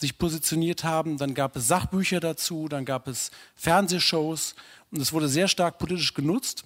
[0.00, 4.54] sich positioniert haben, dann gab es Sachbücher dazu, dann gab es Fernsehshows
[4.90, 6.64] und es wurde sehr stark politisch genutzt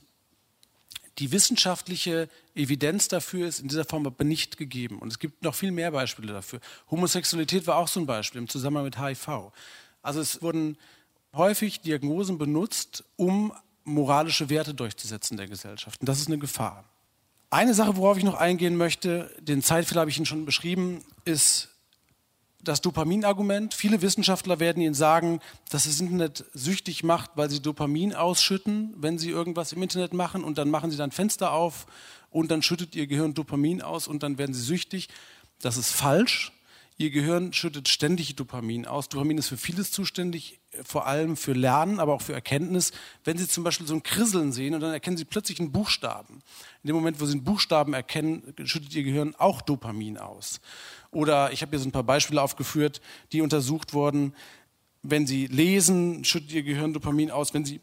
[1.19, 4.99] die wissenschaftliche Evidenz dafür ist in dieser Form aber nicht gegeben.
[4.99, 6.61] Und es gibt noch viel mehr Beispiele dafür.
[6.91, 9.53] Homosexualität war auch so ein Beispiel im Zusammenhang mit HIV.
[10.03, 10.77] Also es wurden
[11.35, 13.53] häufig Diagnosen benutzt, um
[13.85, 16.01] moralische Werte durchzusetzen der Gesellschaft.
[16.01, 16.85] Und das ist eine Gefahr.
[17.51, 21.69] Eine Sache, worauf ich noch eingehen möchte, den Zeitfehler habe ich Ihnen schon beschrieben, ist
[22.65, 23.75] das Dopaminargument.
[23.75, 29.19] Viele Wissenschaftler werden Ihnen sagen, dass das Internet süchtig macht, weil sie Dopamin ausschütten, wenn
[29.19, 31.87] sie irgendwas im Internet machen und dann machen sie dann Fenster auf
[32.31, 35.09] und dann schüttet ihr Gehirn Dopamin aus und dann werden sie süchtig.
[35.61, 36.53] Das ist falsch.
[36.97, 39.09] Ihr Gehirn schüttet ständig Dopamin aus.
[39.09, 42.93] Dopamin ist für vieles zuständig, vor allem für Lernen, aber auch für Erkenntnis.
[43.25, 46.41] Wenn Sie zum Beispiel so ein Krisseln sehen und dann erkennen Sie plötzlich einen Buchstaben.
[46.85, 50.61] In dem Moment, wo Sie einen Buchstaben erkennen, schüttet Ihr Gehirn auch Dopamin aus.
[51.15, 53.01] Oder ich habe hier so ein paar Beispiele aufgeführt,
[53.33, 54.35] die untersucht wurden.
[55.03, 57.55] Wenn Sie lesen, schüttet Ihr Gehirn Dopamin aus.
[57.55, 57.81] Wenn Sie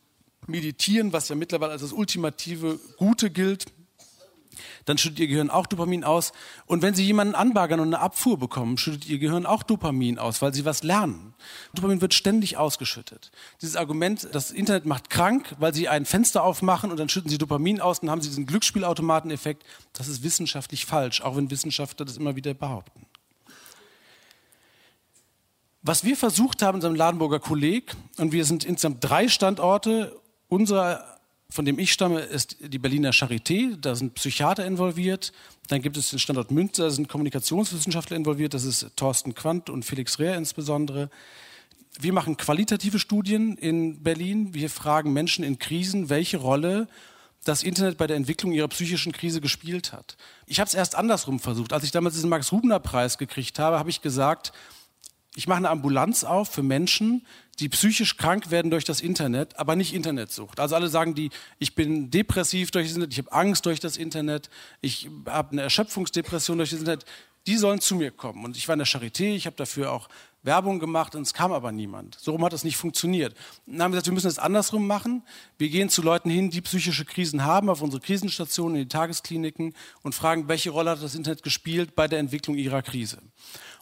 [0.47, 3.65] meditieren, was ja mittlerweile als das ultimative Gute gilt,
[4.85, 6.33] dann schüttet ihr Gehirn auch Dopamin aus.
[6.65, 10.41] Und wenn sie jemanden anbaggern und eine Abfuhr bekommen, schüttet ihr Gehirn auch Dopamin aus,
[10.41, 11.33] weil sie was lernen.
[11.73, 13.31] Dopamin wird ständig ausgeschüttet.
[13.61, 17.37] Dieses Argument, das Internet macht krank, weil sie ein Fenster aufmachen und dann schütten sie
[17.37, 19.63] Dopamin aus, dann haben sie diesen Glücksspielautomateneffekt,
[19.93, 23.05] das ist wissenschaftlich falsch, auch wenn Wissenschaftler das immer wieder behaupten.
[25.83, 31.11] Was wir versucht haben in unserem Ladenburger Kolleg, und wir sind insgesamt drei Standorte, unser
[31.51, 33.75] von dem ich stamme, ist die Berliner Charité.
[33.75, 35.33] Da sind Psychiater involviert.
[35.67, 38.53] Dann gibt es den Standort Münster, da sind Kommunikationswissenschaftler involviert.
[38.53, 41.09] Das ist Thorsten Quandt und Felix Rehr insbesondere.
[41.99, 44.53] Wir machen qualitative Studien in Berlin.
[44.53, 46.87] Wir fragen Menschen in Krisen, welche Rolle
[47.43, 50.15] das Internet bei der Entwicklung ihrer psychischen Krise gespielt hat.
[50.45, 51.73] Ich habe es erst andersrum versucht.
[51.73, 54.53] Als ich damals diesen Max-Rubner-Preis gekriegt habe, habe ich gesagt,
[55.35, 57.25] Ich mache eine Ambulanz auf für Menschen,
[57.59, 60.59] die psychisch krank werden durch das Internet, aber nicht Internetsucht.
[60.59, 63.97] Also alle sagen die, ich bin depressiv durch das Internet, ich habe Angst durch das
[63.97, 64.49] Internet,
[64.81, 67.05] ich habe eine Erschöpfungsdepression durch das Internet.
[67.47, 68.45] Die sollen zu mir kommen.
[68.45, 70.09] Und ich war in der Charité, ich habe dafür auch
[70.43, 72.17] Werbung gemacht und es kam aber niemand.
[72.19, 73.35] So rum hat das nicht funktioniert.
[73.65, 75.23] dann haben wir gesagt, wir müssen es andersrum machen.
[75.57, 79.75] Wir gehen zu Leuten hin, die psychische Krisen haben, auf unsere Krisenstationen, in die Tageskliniken
[80.01, 83.19] und fragen, welche Rolle hat das Internet gespielt bei der Entwicklung ihrer Krise.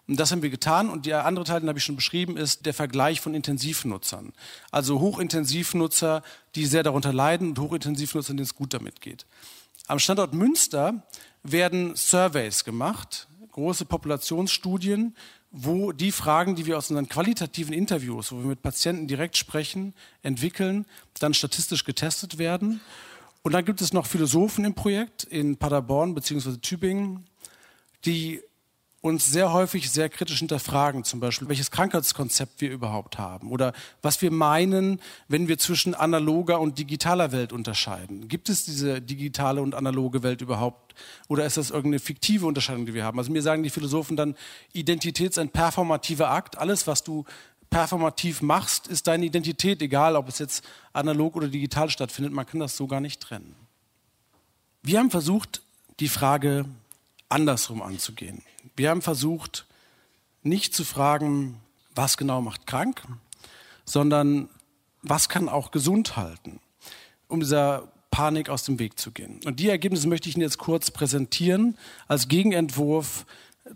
[0.10, 0.90] Und das haben wir getan.
[0.90, 4.34] Und der andere Teil, den habe ich schon beschrieben, ist der Vergleich von Intensivnutzern.
[4.72, 6.24] Also Hochintensivnutzer,
[6.56, 9.28] die sehr darunter leiden und Hochintensivnutzer, denen es gut damit geht.
[9.86, 11.04] Am Standort Münster
[11.44, 15.16] werden Surveys gemacht, große Populationsstudien,
[15.52, 19.94] wo die Fragen, die wir aus unseren qualitativen Interviews, wo wir mit Patienten direkt sprechen,
[20.24, 20.88] entwickeln,
[21.20, 22.82] dann statistisch getestet werden.
[23.44, 26.58] Und dann gibt es noch Philosophen im Projekt in Paderborn bzw.
[26.58, 27.28] Tübingen,
[28.06, 28.42] die
[29.02, 34.22] uns sehr häufig sehr kritisch hinterfragen, zum Beispiel, welches Krankheitskonzept wir überhaupt haben oder was
[34.22, 38.28] wir meinen, wenn wir zwischen analoger und digitaler Welt unterscheiden.
[38.28, 40.96] Gibt es diese digitale und analoge Welt überhaupt
[41.30, 43.18] oder ist das irgendeine fiktive Unterscheidung, die wir haben?
[43.20, 44.36] Also mir sagen die Philosophen dann,
[44.74, 46.58] Identität ist ein performativer Akt.
[46.58, 47.24] Alles, was du
[47.70, 52.34] performativ machst, ist deine Identität, egal ob es jetzt analog oder digital stattfindet.
[52.34, 53.56] Man kann das so gar nicht trennen.
[54.82, 55.62] Wir haben versucht,
[56.00, 56.66] die Frage
[57.30, 58.42] andersrum anzugehen.
[58.80, 59.66] Wir haben versucht,
[60.42, 61.60] nicht zu fragen,
[61.96, 63.04] was genau macht krank,
[63.84, 64.48] sondern
[65.02, 66.62] was kann auch gesund halten,
[67.28, 69.42] um dieser Panik aus dem Weg zu gehen.
[69.44, 73.26] Und die Ergebnisse möchte ich Ihnen jetzt kurz präsentieren als Gegenentwurf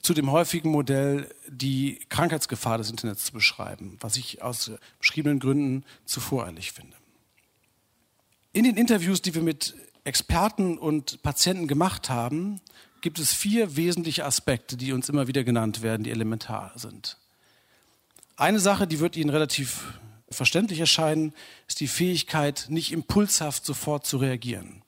[0.01, 5.83] zu dem häufigen Modell, die Krankheitsgefahr des Internets zu beschreiben, was ich aus beschriebenen Gründen
[6.05, 6.95] zu voreilig finde.
[8.53, 12.61] In den Interviews, die wir mit Experten und Patienten gemacht haben,
[13.03, 17.17] gibt es vier wesentliche Aspekte, die uns immer wieder genannt werden, die elementar sind.
[18.37, 19.99] Eine Sache, die wird Ihnen relativ
[20.31, 21.33] verständlich erscheinen,
[21.67, 24.81] ist die Fähigkeit, nicht impulshaft sofort zu reagieren.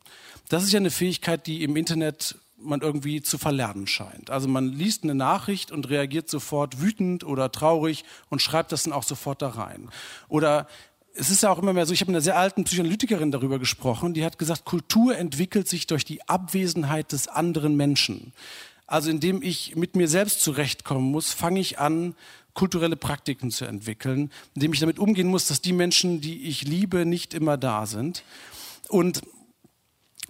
[0.48, 4.30] Das ist ja eine Fähigkeit, die im Internet man irgendwie zu verlernen scheint.
[4.30, 8.94] Also man liest eine Nachricht und reagiert sofort wütend oder traurig und schreibt das dann
[8.94, 9.90] auch sofort da rein.
[10.30, 10.68] Oder
[11.16, 13.58] es ist ja auch immer mehr so, ich habe mit einer sehr alten Psychoanalytikerin darüber
[13.58, 18.34] gesprochen, die hat gesagt, Kultur entwickelt sich durch die Abwesenheit des anderen Menschen.
[18.86, 22.16] Also indem ich mit mir selbst zurechtkommen muss, fange ich an,
[22.54, 27.06] kulturelle Praktiken zu entwickeln, indem ich damit umgehen muss, dass die Menschen, die ich liebe,
[27.06, 28.24] nicht immer da sind.
[28.88, 29.22] Und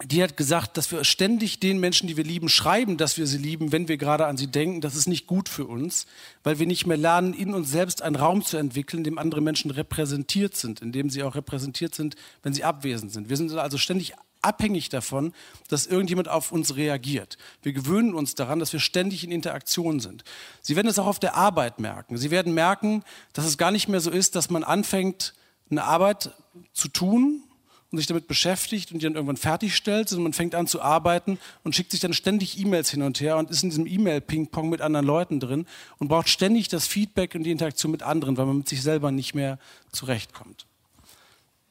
[0.03, 3.37] die hat gesagt, dass wir ständig den Menschen, die wir lieben, schreiben, dass wir sie
[3.37, 4.81] lieben, wenn wir gerade an sie denken.
[4.81, 6.05] Das ist nicht gut für uns,
[6.43, 9.39] weil wir nicht mehr lernen, in uns selbst einen Raum zu entwickeln, in dem andere
[9.39, 13.29] Menschen repräsentiert sind, in dem sie auch repräsentiert sind, wenn sie abwesend sind.
[13.29, 15.33] Wir sind also ständig abhängig davon,
[15.69, 17.37] dass irgendjemand auf uns reagiert.
[17.63, 20.25] Wir gewöhnen uns daran, dass wir ständig in Interaktion sind.
[20.61, 22.17] Sie werden es auch auf der Arbeit merken.
[22.17, 25.33] Sie werden merken, dass es gar nicht mehr so ist, dass man anfängt,
[25.71, 26.31] eine Arbeit
[26.73, 27.43] zu tun
[27.91, 31.39] und sich damit beschäftigt und die dann irgendwann fertigstellt, sondern man fängt an zu arbeiten
[31.63, 34.81] und schickt sich dann ständig E-Mails hin und her und ist in diesem E-Mail-Ping-Pong mit
[34.81, 35.65] anderen Leuten drin
[35.97, 39.11] und braucht ständig das Feedback und die Interaktion mit anderen, weil man mit sich selber
[39.11, 39.59] nicht mehr
[39.91, 40.65] zurechtkommt.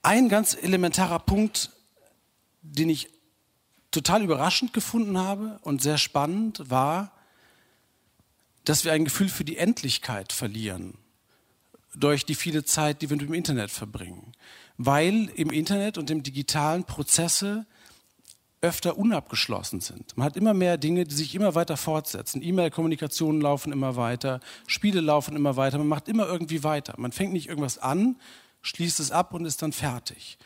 [0.03, 1.71] Ein ganz elementarer Punkt,
[2.63, 3.11] den ich
[3.91, 7.13] total überraschend gefunden habe und sehr spannend, war,
[8.65, 10.95] dass wir ein Gefühl für die Endlichkeit verlieren
[11.95, 14.33] durch die viele Zeit, die wir mit dem Internet verbringen
[14.77, 17.67] weil im Internet und im digitalen Prozesse
[18.65, 20.17] öfter unabgeschlossen sind.
[20.17, 22.43] Man hat immer mehr Dinge, die sich immer weiter fortsetzen.
[22.43, 26.95] E-Mail-Kommunikationen laufen immer weiter, Spiele laufen immer weiter, man macht immer irgendwie weiter.
[26.97, 28.17] Man fängt nicht irgendwas an,
[28.63, 30.39] schließt es ab und ist dann fertig.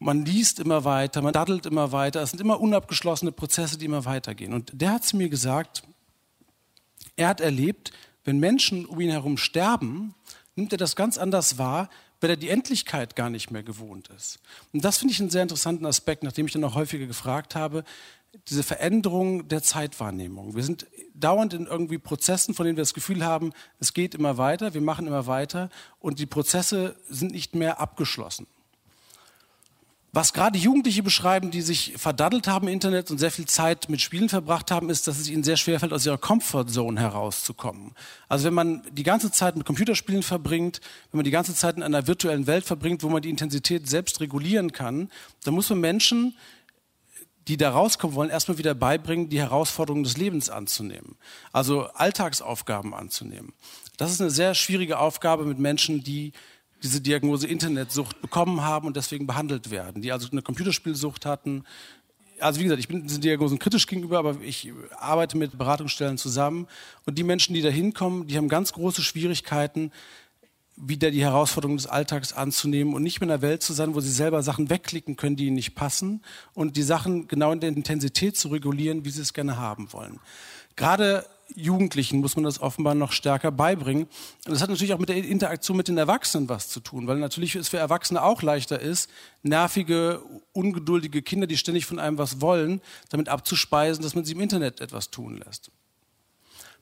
[0.00, 2.22] Man liest immer weiter, man daddelt immer weiter.
[2.22, 4.52] Es sind immer unabgeschlossene Prozesse, die immer weitergehen.
[4.52, 5.84] Und der hat zu mir gesagt,
[7.14, 7.92] er hat erlebt,
[8.24, 10.14] wenn Menschen um ihn herum sterben,
[10.56, 11.88] nimmt er das ganz anders wahr,
[12.20, 14.40] weil er die Endlichkeit gar nicht mehr gewohnt ist.
[14.72, 17.84] Und das finde ich einen sehr interessanten Aspekt, nachdem ich dann auch häufiger gefragt habe,
[18.48, 20.54] diese Veränderung der Zeitwahrnehmung.
[20.54, 24.36] Wir sind dauernd in irgendwie Prozessen, von denen wir das Gefühl haben, es geht immer
[24.36, 28.46] weiter, wir machen immer weiter und die Prozesse sind nicht mehr abgeschlossen.
[30.10, 34.00] Was gerade Jugendliche beschreiben, die sich verdaddelt haben im Internet und sehr viel Zeit mit
[34.00, 37.92] Spielen verbracht haben, ist, dass es ihnen sehr schwer fällt, aus ihrer Comfortzone herauszukommen.
[38.26, 41.82] Also wenn man die ganze Zeit mit Computerspielen verbringt, wenn man die ganze Zeit in
[41.82, 45.10] einer virtuellen Welt verbringt, wo man die Intensität selbst regulieren kann,
[45.44, 46.34] dann muss man Menschen,
[47.46, 51.16] die da rauskommen wollen, erstmal wieder beibringen, die Herausforderungen des Lebens anzunehmen.
[51.52, 53.52] Also Alltagsaufgaben anzunehmen.
[53.98, 56.32] Das ist eine sehr schwierige Aufgabe mit Menschen, die
[56.82, 61.64] diese Diagnose Internetsucht bekommen haben und deswegen behandelt werden, die also eine Computerspielsucht hatten,
[62.40, 66.68] also wie gesagt, ich bin diesen Diagnosen kritisch gegenüber, aber ich arbeite mit Beratungsstellen zusammen
[67.06, 69.92] und die Menschen, die da hinkommen, die haben ganz große Schwierigkeiten,
[70.80, 74.00] wieder die Herausforderung des Alltags anzunehmen und nicht mehr in einer Welt zu sein, wo
[74.00, 76.22] sie selber Sachen wegklicken können, die ihnen nicht passen
[76.54, 80.20] und die Sachen genau in der Intensität zu regulieren, wie sie es gerne haben wollen.
[80.76, 84.04] Gerade Jugendlichen muss man das offenbar noch stärker beibringen.
[84.04, 87.18] Und das hat natürlich auch mit der Interaktion mit den Erwachsenen was zu tun, weil
[87.18, 89.10] natürlich es für Erwachsene auch leichter ist,
[89.42, 94.40] nervige, ungeduldige Kinder, die ständig von einem was wollen, damit abzuspeisen, dass man sie im
[94.40, 95.70] Internet etwas tun lässt.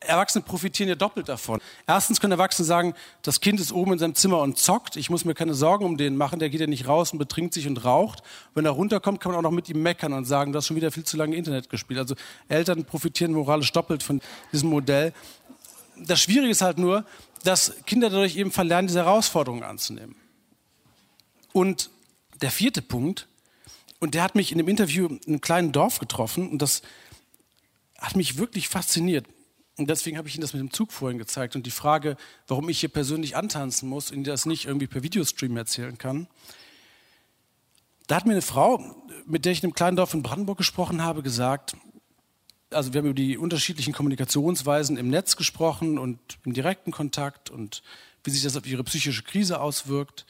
[0.01, 1.61] Erwachsene profitieren ja doppelt davon.
[1.87, 4.97] Erstens können Erwachsene sagen, das Kind ist oben in seinem Zimmer und zockt.
[4.97, 6.39] Ich muss mir keine Sorgen um den machen.
[6.39, 8.23] Der geht ja nicht raus und betrinkt sich und raucht.
[8.55, 10.77] Wenn er runterkommt, kann man auch noch mit ihm meckern und sagen, du hast schon
[10.77, 11.99] wieder viel zu lange Internet gespielt.
[11.99, 12.15] Also
[12.49, 14.21] Eltern profitieren moralisch doppelt von
[14.53, 15.13] diesem Modell.
[15.97, 17.05] Das Schwierige ist halt nur,
[17.43, 20.15] dass Kinder dadurch eben verlernen, diese Herausforderungen anzunehmen.
[21.53, 21.91] Und
[22.43, 23.29] der vierte Punkt,
[23.99, 26.83] und der hat mich in dem Interview in einem kleinen Dorf getroffen und das
[27.99, 29.27] hat mich wirklich fasziniert.
[29.79, 32.69] Und deswegen habe ich Ihnen das mit dem Zug vorhin gezeigt und die Frage, warum
[32.69, 36.29] ich hier persönlich antanzen muss und das nicht irgendwie per Videostream erzählen kann.
[38.07, 38.79] Da hat mir eine Frau,
[39.27, 41.77] mit der ich in einem kleinen Dorf in Brandenburg gesprochen habe, gesagt,
[42.71, 47.83] also wir haben über die unterschiedlichen Kommunikationsweisen im Netz gesprochen und im direkten Kontakt und
[48.25, 50.25] wie sich das auf ihre psychische Krise auswirkt.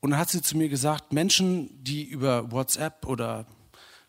[0.00, 3.46] Und dann hat sie zu mir gesagt, Menschen, die über WhatsApp oder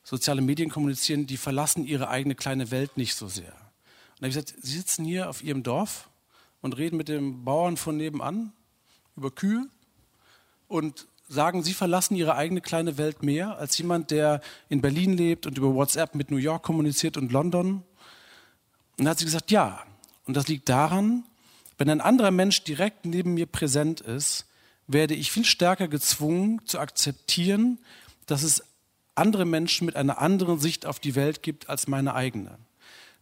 [0.05, 3.51] soziale Medien kommunizieren, die verlassen ihre eigene kleine Welt nicht so sehr.
[3.51, 6.09] Und da habe ich gesagt, Sie sitzen hier auf Ihrem Dorf
[6.61, 8.53] und reden mit dem Bauern von nebenan
[9.17, 9.67] über Kühe
[10.67, 15.47] und sagen, Sie verlassen Ihre eigene kleine Welt mehr als jemand, der in Berlin lebt
[15.47, 17.77] und über WhatsApp mit New York kommuniziert und London.
[17.77, 17.83] Und
[18.97, 19.83] dann hat sie gesagt, ja.
[20.25, 21.23] Und das liegt daran,
[21.77, 24.45] wenn ein anderer Mensch direkt neben mir präsent ist,
[24.87, 27.79] werde ich viel stärker gezwungen zu akzeptieren,
[28.27, 28.63] dass es
[29.15, 32.57] andere Menschen mit einer anderen Sicht auf die Welt gibt als meine eigene.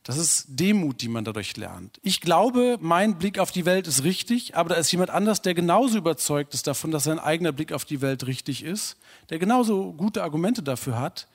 [0.04, 2.00] Das ist Demut, die man dadurch lernt.
[2.04, 5.54] Ich glaube, mein Blick auf die Welt ist richtig, aber da ist jemand anders, der
[5.54, 8.98] genauso überzeugt ist davon, dass sein eigener Blick auf die Welt richtig ist,
[9.30, 11.28] der genauso gute Argumente dafür hat.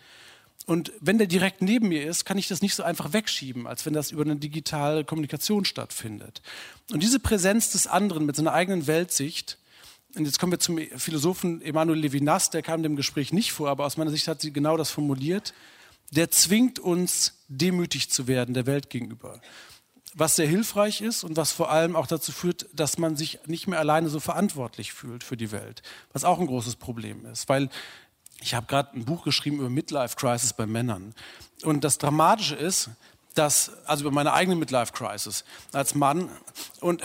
[0.67, 3.87] Und wenn der direkt neben mir ist, kann ich das nicht so einfach wegschieben, als
[3.87, 6.43] wenn das über eine digitale Kommunikation stattfindet.
[6.93, 9.57] Und diese Präsenz des anderen mit seiner eigenen Weltsicht,
[10.17, 13.85] und jetzt kommen wir zum Philosophen Emanuel Levinas, der kam dem Gespräch nicht vor, aber
[13.85, 15.53] aus meiner Sicht hat sie genau das formuliert.
[16.11, 19.41] Der zwingt uns, demütig zu werden der Welt gegenüber.
[20.15, 23.69] Was sehr hilfreich ist und was vor allem auch dazu führt, dass man sich nicht
[23.69, 25.83] mehr alleine so verantwortlich fühlt für die Welt.
[26.13, 27.69] Was auch ein großes Problem ist, weil
[28.41, 31.15] ich habe gerade ein Buch geschrieben über Midlife Crisis bei Männern.
[31.63, 32.91] Und das Dramatische ist,
[33.35, 36.31] dass, also über meine eigene Midlife Crisis als Mann.
[36.81, 37.03] Und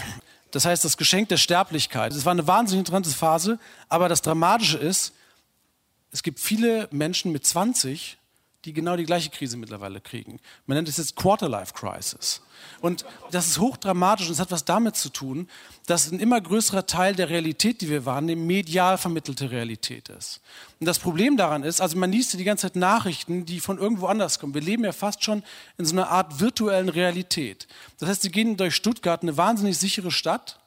[0.53, 2.13] das heißt, das Geschenk der Sterblichkeit.
[2.13, 3.57] Es war eine wahnsinnig interessante Phase,
[3.89, 5.13] aber das Dramatische ist,
[6.11, 8.19] es gibt viele Menschen mit 20,
[8.65, 10.39] die genau die gleiche Krise mittlerweile kriegen.
[10.65, 12.41] Man nennt es jetzt Quarterlife Crisis.
[12.79, 15.49] Und das ist hochdramatisch und es hat was damit zu tun,
[15.85, 20.39] dass ein immer größerer Teil der Realität, die wir wahrnehmen, medial vermittelte Realität ist.
[20.79, 23.77] Und das Problem daran ist, also man liest ja die ganze Zeit Nachrichten, die von
[23.77, 24.53] irgendwo anders kommen.
[24.53, 25.43] Wir leben ja fast schon
[25.77, 27.67] in so einer Art virtuellen Realität.
[27.99, 30.59] Das heißt, sie gehen durch Stuttgart, eine wahnsinnig sichere Stadt,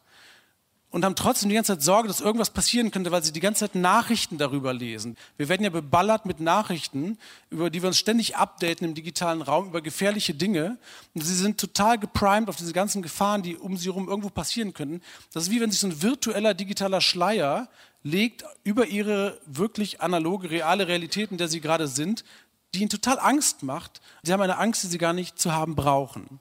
[0.90, 3.60] und haben trotzdem die ganze Zeit Sorge, dass irgendwas passieren könnte, weil sie die ganze
[3.60, 5.16] Zeit Nachrichten darüber lesen.
[5.36, 7.18] Wir werden ja beballert mit Nachrichten,
[7.50, 10.78] über die wir uns ständig updaten im digitalen Raum, über gefährliche Dinge.
[11.14, 14.74] Und sie sind total geprimed auf diese ganzen Gefahren, die um sie herum irgendwo passieren
[14.74, 15.02] könnten.
[15.32, 17.68] Das ist wie wenn sich so ein virtueller digitaler Schleier
[18.02, 22.24] legt über ihre wirklich analoge, reale Realität, in der sie gerade sind,
[22.72, 24.00] die ihnen total Angst macht.
[24.22, 26.40] Sie haben eine Angst, die sie gar nicht zu haben brauchen.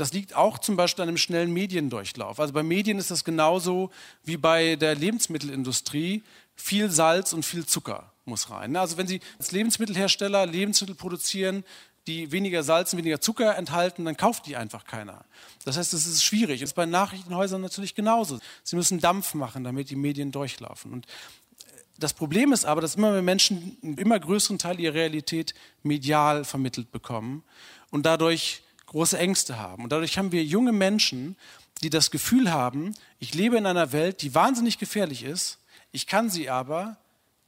[0.00, 2.40] Das liegt auch zum Beispiel an einem schnellen Mediendurchlauf.
[2.40, 3.90] Also bei Medien ist das genauso
[4.24, 6.22] wie bei der Lebensmittelindustrie.
[6.56, 8.76] Viel Salz und viel Zucker muss rein.
[8.76, 11.64] Also wenn Sie als Lebensmittelhersteller Lebensmittel produzieren,
[12.06, 15.26] die weniger Salz und weniger Zucker enthalten, dann kauft die einfach keiner.
[15.66, 16.60] Das heißt, es ist schwierig.
[16.60, 18.38] Das ist bei Nachrichtenhäusern natürlich genauso.
[18.62, 20.94] Sie müssen Dampf machen, damit die Medien durchlaufen.
[20.94, 21.06] Und
[21.98, 26.46] das Problem ist aber, dass immer mehr Menschen einen immer größeren Teil ihrer Realität medial
[26.46, 27.44] vermittelt bekommen
[27.90, 29.84] und dadurch große Ängste haben.
[29.84, 31.36] Und dadurch haben wir junge Menschen,
[31.82, 35.58] die das Gefühl haben, ich lebe in einer Welt, die wahnsinnig gefährlich ist,
[35.92, 36.96] ich kann sie aber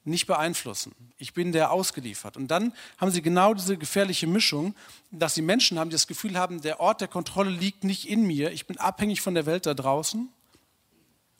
[0.05, 0.95] nicht beeinflussen.
[1.19, 2.37] Ich bin der ausgeliefert.
[2.37, 4.75] Und dann haben sie genau diese gefährliche Mischung,
[5.11, 8.27] dass sie Menschen haben, die das Gefühl haben, der Ort der Kontrolle liegt nicht in
[8.27, 10.29] mir, ich bin abhängig von der Welt da draußen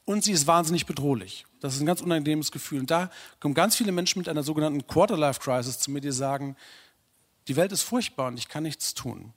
[0.05, 1.47] und sie ist wahnsinnig bedrohlich.
[1.61, 2.81] Das ist ein ganz unangenehmes Gefühl.
[2.81, 6.57] Und da kommen ganz viele Menschen mit einer sogenannten Quarter-Life-Crisis zu mir, die sagen,
[7.49, 9.33] die Welt ist furchtbar und ich kann nichts tun.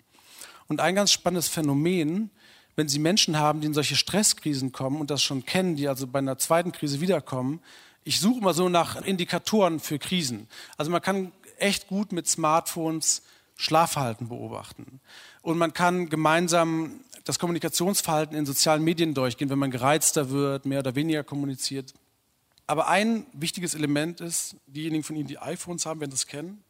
[0.68, 2.32] Und ein ganz spannendes Phänomen,
[2.76, 6.08] wenn Sie Menschen haben, die in solche Stresskrisen kommen und das schon kennen, die also
[6.08, 7.62] bei einer zweiten Krise wiederkommen,
[8.04, 10.48] ich suche immer so nach Indikatoren für Krisen.
[10.78, 13.24] Also man kann echt gut mit Smartphones
[13.56, 15.00] Schlafverhalten beobachten.
[15.42, 20.80] Und man kann gemeinsam das Kommunikationsverhalten in sozialen Medien durchgehen, wenn man gereizter wird, mehr
[20.80, 21.94] oder weniger kommuniziert.
[22.68, 26.64] Aber ein wichtiges Element ist, diejenigen von Ihnen, die iPhones haben, werden das kennen.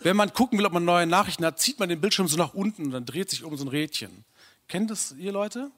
[0.00, 2.54] Wenn man gucken will, ob man neue Nachrichten hat, zieht man den Bildschirm so nach
[2.54, 4.24] unten und dann dreht sich um so ein Rädchen.
[4.68, 5.70] Kennt das ihr Leute?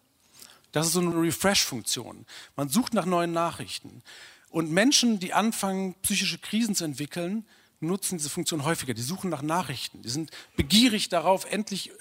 [0.72, 2.26] Das ist so eine Refresh-Funktion.
[2.56, 4.02] Man sucht nach neuen Nachrichten.
[4.50, 7.46] Und Menschen, die anfangen, psychische Krisen zu entwickeln,
[7.80, 8.94] nutzen diese Funktion häufiger.
[8.94, 10.02] Die suchen nach Nachrichten.
[10.02, 11.92] Die sind begierig darauf, endlich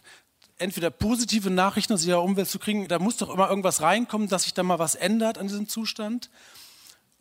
[0.58, 2.88] entweder positive Nachrichten aus ihrer Umwelt zu kriegen.
[2.88, 6.30] Da muss doch immer irgendwas reinkommen, dass sich da mal was ändert an diesem Zustand.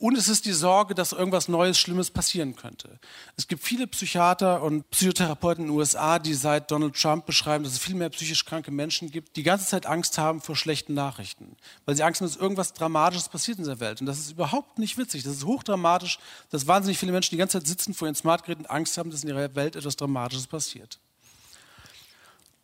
[0.05, 2.99] Und es ist die Sorge, dass irgendwas Neues, Schlimmes passieren könnte.
[3.39, 7.73] Es gibt viele Psychiater und Psychotherapeuten in den USA, die seit Donald Trump beschreiben, dass
[7.73, 10.93] es viel mehr psychisch kranke Menschen gibt, die die ganze Zeit Angst haben vor schlechten
[10.93, 11.57] Nachrichten.
[11.87, 14.03] Weil sie Angst haben, dass irgendwas Dramatisches passiert in dieser Welt.
[14.03, 15.23] Und das ist überhaupt nicht witzig.
[15.23, 16.19] Das ist hochdramatisch,
[16.51, 19.23] dass wahnsinnig viele Menschen die ganze Zeit sitzen vor ihren Smartgeräten und Angst haben, dass
[19.23, 21.01] in ihrer Welt etwas Dramatisches passiert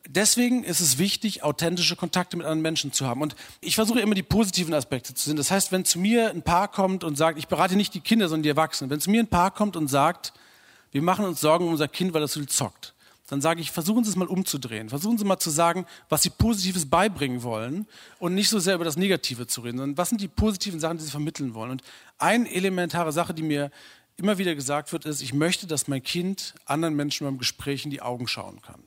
[0.07, 3.23] deswegen ist es wichtig, authentische Kontakte mit anderen Menschen zu haben.
[3.23, 5.37] Und ich versuche immer die positiven Aspekte zu sehen.
[5.37, 8.29] Das heißt, wenn zu mir ein Paar kommt und sagt, ich berate nicht die Kinder,
[8.29, 8.91] sondern die Erwachsenen.
[8.91, 10.33] Wenn zu mir ein Paar kommt und sagt,
[10.93, 12.95] wir machen uns Sorgen um unser Kind, weil das so viel zockt,
[13.29, 14.89] dann sage ich, versuchen Sie es mal umzudrehen.
[14.89, 17.87] Versuchen Sie mal zu sagen, was Sie Positives beibringen wollen
[18.19, 20.99] und nicht so sehr über das Negative zu reden, sondern was sind die positiven Sachen,
[20.99, 21.71] die Sie vermitteln wollen.
[21.71, 21.83] Und
[22.19, 23.71] eine elementare Sache, die mir
[24.17, 27.93] immer wieder gesagt wird, ist, ich möchte, dass mein Kind anderen Menschen beim Gespräch in
[27.93, 28.83] die Augen schauen kann.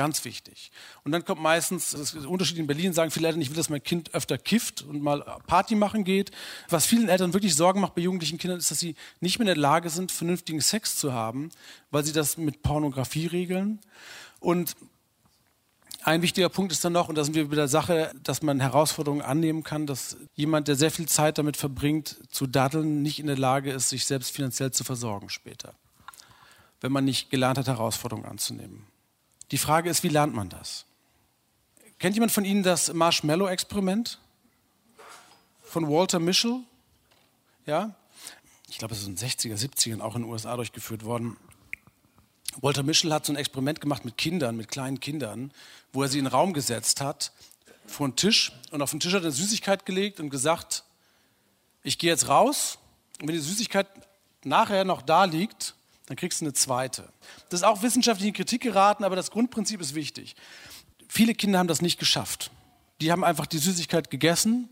[0.00, 0.70] Ganz wichtig.
[1.04, 3.68] Und dann kommt meistens, das ist Unterschied in Berlin, sagen viele Eltern, ich will, dass
[3.68, 6.30] mein Kind öfter kifft und mal Party machen geht.
[6.70, 9.54] Was vielen Eltern wirklich Sorgen macht bei jugendlichen Kindern, ist, dass sie nicht mehr in
[9.54, 11.50] der Lage sind, vernünftigen Sex zu haben,
[11.90, 13.78] weil sie das mit Pornografie regeln.
[14.38, 14.74] Und
[16.02, 18.58] ein wichtiger Punkt ist dann noch, und da sind wir bei der Sache, dass man
[18.58, 23.26] Herausforderungen annehmen kann, dass jemand, der sehr viel Zeit damit verbringt, zu daddeln, nicht in
[23.26, 25.74] der Lage ist, sich selbst finanziell zu versorgen später.
[26.80, 28.89] Wenn man nicht gelernt hat, Herausforderungen anzunehmen.
[29.50, 30.84] Die Frage ist, wie lernt man das?
[31.98, 34.18] Kennt jemand von Ihnen das Marshmallow-Experiment
[35.62, 36.60] von Walter Mischel?
[37.66, 37.94] Ja?
[38.68, 41.36] Ich glaube, es ist in den 60er, 70ern auch in den USA durchgeführt worden.
[42.60, 45.52] Walter Mischel hat so ein Experiment gemacht mit Kindern, mit kleinen Kindern,
[45.92, 47.32] wo er sie in den Raum gesetzt hat,
[47.86, 50.84] vor einen Tisch und auf den Tisch hat er eine Süßigkeit gelegt und gesagt,
[51.82, 52.78] ich gehe jetzt raus
[53.20, 53.88] und wenn die Süßigkeit
[54.44, 55.74] nachher noch da liegt,
[56.10, 57.08] dann kriegst du eine zweite.
[57.50, 60.34] Das ist auch wissenschaftliche Kritik geraten, aber das Grundprinzip ist wichtig.
[61.08, 62.50] Viele Kinder haben das nicht geschafft.
[63.00, 64.68] Die haben einfach die Süßigkeit gegessen,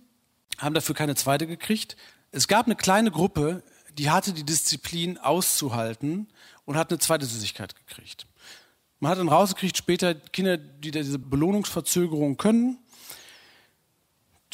[0.59, 1.97] haben dafür keine zweite gekriegt.
[2.33, 3.63] Es gab eine kleine Gruppe,
[3.99, 6.27] die hatte die Disziplin auszuhalten
[6.65, 8.27] und hat eine zweite Süßigkeit gekriegt.
[8.99, 12.79] Man hat dann rausgekriegt, später Kinder, die diese Belohnungsverzögerung können,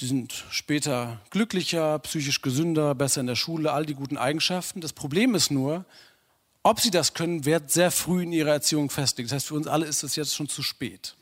[0.01, 4.83] die sind später glücklicher, psychisch gesünder, besser in der Schule, all die guten Eigenschaften.
[4.83, 5.87] Das Problem ist nur,
[6.65, 9.31] ob sie das können, wird sehr früh in ihrer Erziehung festgelegt.
[9.31, 11.15] Das heißt, für uns alle ist es jetzt schon zu spät.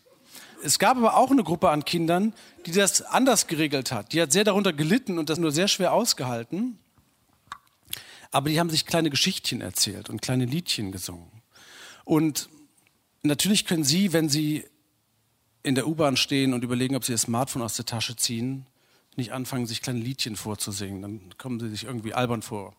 [0.62, 2.32] Es gab aber auch eine Gruppe an Kindern,
[2.64, 4.12] die das anders geregelt hat.
[4.12, 6.78] Die hat sehr darunter gelitten und das nur sehr schwer ausgehalten.
[8.30, 11.43] Aber die haben sich kleine Geschichtchen erzählt und kleine Liedchen gesungen.
[12.05, 12.49] Und
[13.24, 14.64] natürlich können Sie, wenn Sie
[15.64, 18.66] in der U-Bahn stehen und überlegen, ob Sie Ihr Smartphone aus der Tasche ziehen,
[19.16, 21.03] nicht anfangen, sich kleine Liedchen vorzusingen.
[21.03, 22.74] Dann kommen Sie sich irgendwie albern vor.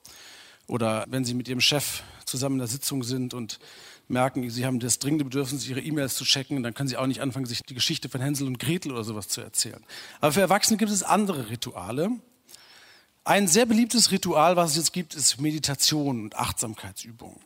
[0.67, 3.59] Oder wenn Sie mit Ihrem Chef zusammen in der Sitzung sind und
[4.07, 7.21] merken, Sie haben das dringende Bedürfnis, Ihre E-Mails zu checken, dann können Sie auch nicht
[7.21, 9.83] anfangen, sich die Geschichte von Hänsel und Gretel oder sowas zu erzählen.
[10.21, 12.11] Aber für Erwachsene gibt es andere Rituale.
[13.25, 17.39] Ein sehr beliebtes Ritual, was es jetzt gibt, ist Meditation und Achtsamkeitsübungen.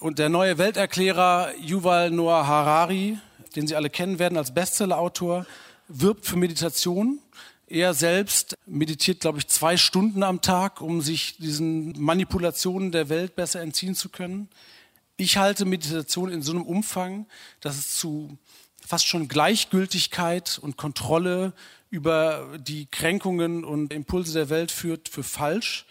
[0.00, 3.18] Und der neue Welterklärer Yuval Noah Harari,
[3.54, 5.46] den Sie alle kennen werden als Bestsellerautor,
[5.88, 7.20] wirbt für Meditation
[7.74, 13.34] er selbst meditiert, glaube ich, zwei Stunden am Tag, um sich diesen Manipulationen der Welt
[13.34, 14.48] besser entziehen zu können.
[15.16, 17.26] Ich halte Meditation in so einem Umfang,
[17.60, 18.38] dass es zu
[18.86, 21.52] fast schon Gleichgültigkeit und Kontrolle
[21.90, 25.86] über die Kränkungen und Impulse der Welt führt, für falsch.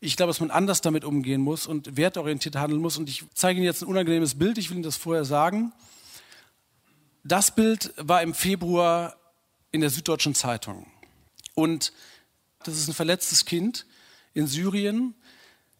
[0.00, 2.96] Ich glaube, dass man anders damit umgehen muss und wertorientiert handeln muss.
[2.96, 4.56] Und ich zeige Ihnen jetzt ein unangenehmes Bild.
[4.56, 5.72] Ich will Ihnen das vorher sagen.
[7.22, 9.16] Das Bild war im Februar
[9.72, 10.91] in der Süddeutschen Zeitung.
[11.62, 11.92] Und
[12.64, 13.86] das ist ein verletztes Kind
[14.34, 15.14] in Syrien.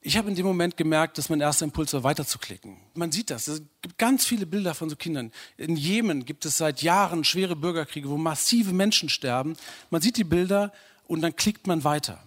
[0.00, 2.76] Ich habe in dem Moment gemerkt, dass mein erster Impuls war, weiterzuklicken.
[2.94, 3.48] Man sieht das.
[3.48, 5.32] Es gibt ganz viele Bilder von so Kindern.
[5.56, 9.56] In Jemen gibt es seit Jahren schwere Bürgerkriege, wo massive Menschen sterben.
[9.90, 10.72] Man sieht die Bilder
[11.08, 12.22] und dann klickt man weiter.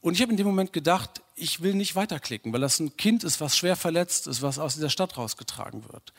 [0.00, 3.24] Und ich habe in dem Moment gedacht, ich will nicht weiterklicken, weil das ein Kind
[3.24, 6.12] ist, was schwer verletzt ist, was aus dieser Stadt rausgetragen wird.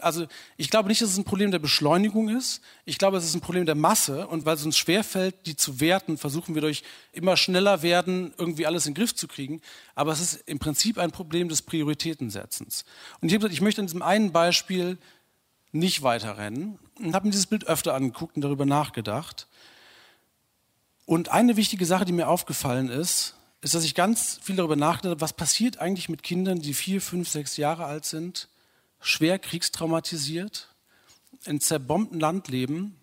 [0.00, 0.26] Also
[0.56, 2.60] ich glaube nicht, dass es ein Problem der Beschleunigung ist.
[2.84, 4.26] Ich glaube, es ist ein Problem der Masse.
[4.26, 6.82] Und weil es uns schwerfällt, die zu werten, versuchen wir durch
[7.12, 9.60] immer schneller werden, irgendwie alles in den Griff zu kriegen.
[9.94, 12.84] Aber es ist im Prinzip ein Problem des Prioritätensetzens.
[13.20, 14.98] Und ich habe gesagt, ich möchte in diesem einen Beispiel
[15.72, 19.46] nicht weiterrennen und habe mir dieses Bild öfter angeguckt und darüber nachgedacht.
[21.06, 25.12] Und eine wichtige Sache, die mir aufgefallen ist, ist, dass ich ganz viel darüber nachgedacht
[25.12, 28.48] habe, was passiert eigentlich mit Kindern, die vier, fünf, sechs Jahre alt sind,
[29.00, 30.68] schwer kriegstraumatisiert,
[31.44, 32.98] in zerbombten Land leben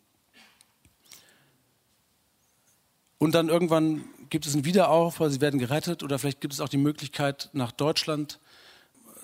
[3.17, 6.69] und dann irgendwann gibt es einen Wiederaufbau, sie werden gerettet oder vielleicht gibt es auch
[6.69, 8.39] die Möglichkeit, nach Deutschland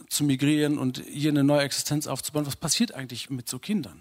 [0.09, 2.45] zu migrieren und hier eine neue Existenz aufzubauen.
[2.45, 3.99] Was passiert eigentlich mit so Kindern?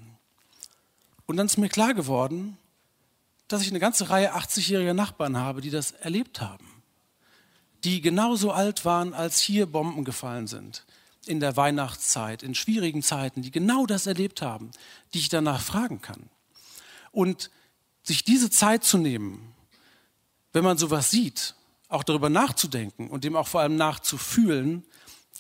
[1.27, 2.57] Und dann ist mir klar geworden,
[3.49, 6.83] dass ich eine ganze Reihe 80-jähriger Nachbarn habe, die das erlebt haben.
[7.85, 10.85] Die genauso alt waren, als hier Bomben gefallen sind.
[11.27, 14.71] In der Weihnachtszeit, in schwierigen Zeiten, die genau das erlebt haben,
[15.13, 16.31] die ich danach fragen kann.
[17.13, 17.51] Und
[18.03, 19.53] sich diese Zeit zu nehmen,
[20.53, 21.55] wenn man sowas sieht,
[21.89, 24.85] auch darüber nachzudenken und dem auch vor allem nachzufühlen,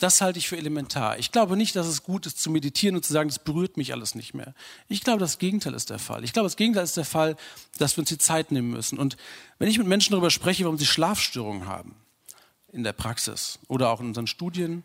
[0.01, 1.19] das halte ich für elementar.
[1.19, 3.93] Ich glaube nicht, dass es gut ist zu meditieren und zu sagen, das berührt mich
[3.93, 4.55] alles nicht mehr.
[4.89, 6.25] Ich glaube, das Gegenteil ist der Fall.
[6.25, 7.37] Ich glaube, das Gegenteil ist der Fall,
[7.79, 8.99] dass wir uns die Zeit nehmen müssen.
[8.99, 9.17] Und
[9.59, 11.95] wenn ich mit Menschen darüber spreche, warum sie Schlafstörungen haben,
[12.73, 14.85] in der Praxis oder auch in unseren Studien,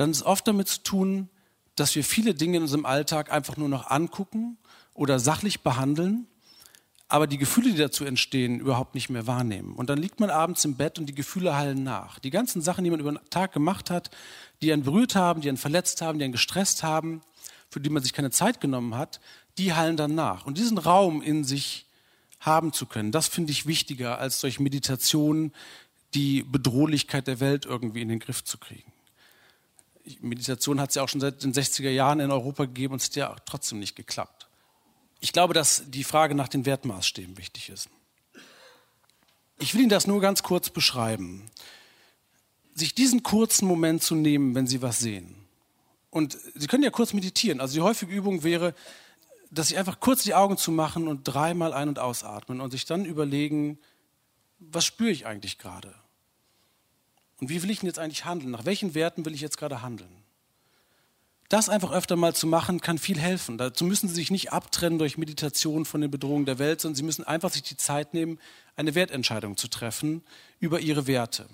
[0.00, 1.28] dann ist es oft damit zu tun,
[1.76, 4.58] dass wir viele Dinge in unserem Alltag einfach nur noch angucken
[4.94, 6.26] oder sachlich behandeln
[7.10, 9.74] aber die Gefühle, die dazu entstehen, überhaupt nicht mehr wahrnehmen.
[9.74, 12.20] Und dann liegt man abends im Bett und die Gefühle hallen nach.
[12.20, 14.10] Die ganzen Sachen, die man über den Tag gemacht hat,
[14.62, 17.20] die einen berührt haben, die einen verletzt haben, die einen gestresst haben,
[17.68, 19.20] für die man sich keine Zeit genommen hat,
[19.58, 20.46] die hallen dann nach.
[20.46, 21.86] Und diesen Raum in sich
[22.38, 25.52] haben zu können, das finde ich wichtiger, als durch Meditation
[26.14, 28.89] die Bedrohlichkeit der Welt irgendwie in den Griff zu kriegen.
[30.20, 33.08] Meditation hat es ja auch schon seit den 60er Jahren in Europa gegeben und es
[33.08, 34.48] hat ja trotzdem nicht geklappt.
[35.20, 37.88] Ich glaube, dass die Frage nach den Wertmaßstäben wichtig ist.
[39.58, 41.50] Ich will Ihnen das nur ganz kurz beschreiben.
[42.74, 45.36] Sich diesen kurzen Moment zu nehmen, wenn Sie was sehen.
[46.08, 47.60] Und Sie können ja kurz meditieren.
[47.60, 48.74] Also die häufige Übung wäre,
[49.50, 52.86] dass Sie einfach kurz die Augen zu machen und dreimal ein- und ausatmen und sich
[52.86, 53.78] dann überlegen,
[54.58, 55.94] was spüre ich eigentlich gerade?
[57.40, 58.50] Und wie will ich denn jetzt eigentlich handeln?
[58.50, 60.10] Nach welchen Werten will ich jetzt gerade handeln?
[61.48, 63.58] Das einfach öfter mal zu machen, kann viel helfen.
[63.58, 67.02] Dazu müssen Sie sich nicht abtrennen durch Meditation von den Bedrohungen der Welt, sondern Sie
[67.02, 68.38] müssen einfach sich die Zeit nehmen,
[68.76, 70.22] eine Wertentscheidung zu treffen
[70.60, 71.48] über Ihre Werte.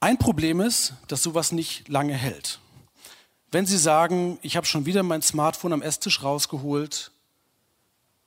[0.00, 2.60] Ein Problem ist, dass sowas nicht lange hält.
[3.50, 7.12] Wenn Sie sagen, ich habe schon wieder mein Smartphone am Esstisch rausgeholt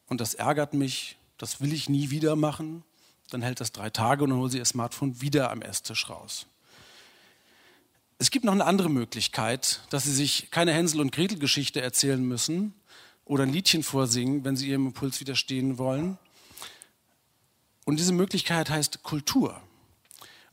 [0.06, 2.84] und das ärgert mich, das will ich nie wieder machen,
[3.30, 6.48] dann hält das drei Tage und dann holen Sie Ihr Smartphone wieder am Esstisch raus.
[8.18, 12.74] Es gibt noch eine andere Möglichkeit, dass Sie sich keine Hänsel- und Gretel-Geschichte erzählen müssen
[13.26, 16.18] oder ein Liedchen vorsingen, wenn Sie Ihrem Impuls widerstehen wollen.
[17.84, 19.62] Und diese Möglichkeit heißt Kultur.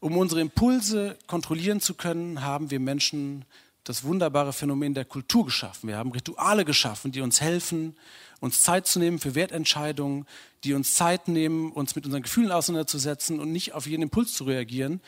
[0.00, 3.44] Um unsere Impulse kontrollieren zu können, haben wir Menschen
[3.84, 5.88] das wunderbare Phänomen der Kultur geschaffen.
[5.88, 7.96] Wir haben Rituale geschaffen, die uns helfen,
[8.40, 10.26] uns Zeit zu nehmen für Wertentscheidungen,
[10.64, 14.44] die uns Zeit nehmen, uns mit unseren Gefühlen auseinanderzusetzen und nicht auf jeden Impuls zu
[14.44, 15.00] reagieren,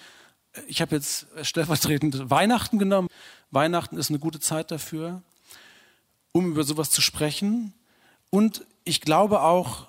[0.68, 3.08] ich habe jetzt stellvertretend Weihnachten genommen.
[3.50, 5.22] Weihnachten ist eine gute Zeit dafür,
[6.32, 7.74] um über sowas zu sprechen.
[8.30, 9.88] Und ich glaube auch,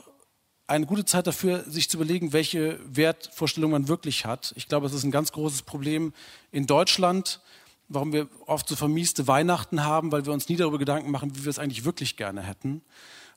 [0.68, 4.54] eine gute Zeit dafür, sich zu überlegen, welche Wertvorstellung man wirklich hat.
[4.56, 6.14] Ich glaube, es ist ein ganz großes Problem
[6.52, 7.42] in Deutschland,
[7.88, 11.44] warum wir oft so vermieste Weihnachten haben, weil wir uns nie darüber Gedanken machen, wie
[11.44, 12.82] wir es eigentlich wirklich gerne hätten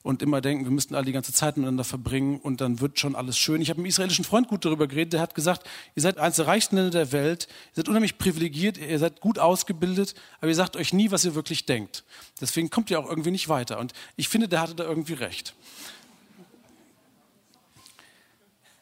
[0.01, 3.15] und immer denken, wir müssten alle die ganze Zeit miteinander verbringen und dann wird schon
[3.15, 3.61] alles schön.
[3.61, 6.37] Ich habe mit einem israelischen Freund gut darüber geredet, der hat gesagt, ihr seid eines
[6.37, 10.55] der reichsten Länder der Welt, ihr seid unheimlich privilegiert, ihr seid gut ausgebildet, aber ihr
[10.55, 12.03] sagt euch nie, was ihr wirklich denkt.
[12.39, 13.79] Deswegen kommt ihr auch irgendwie nicht weiter.
[13.79, 15.53] Und ich finde, der hatte da irgendwie recht.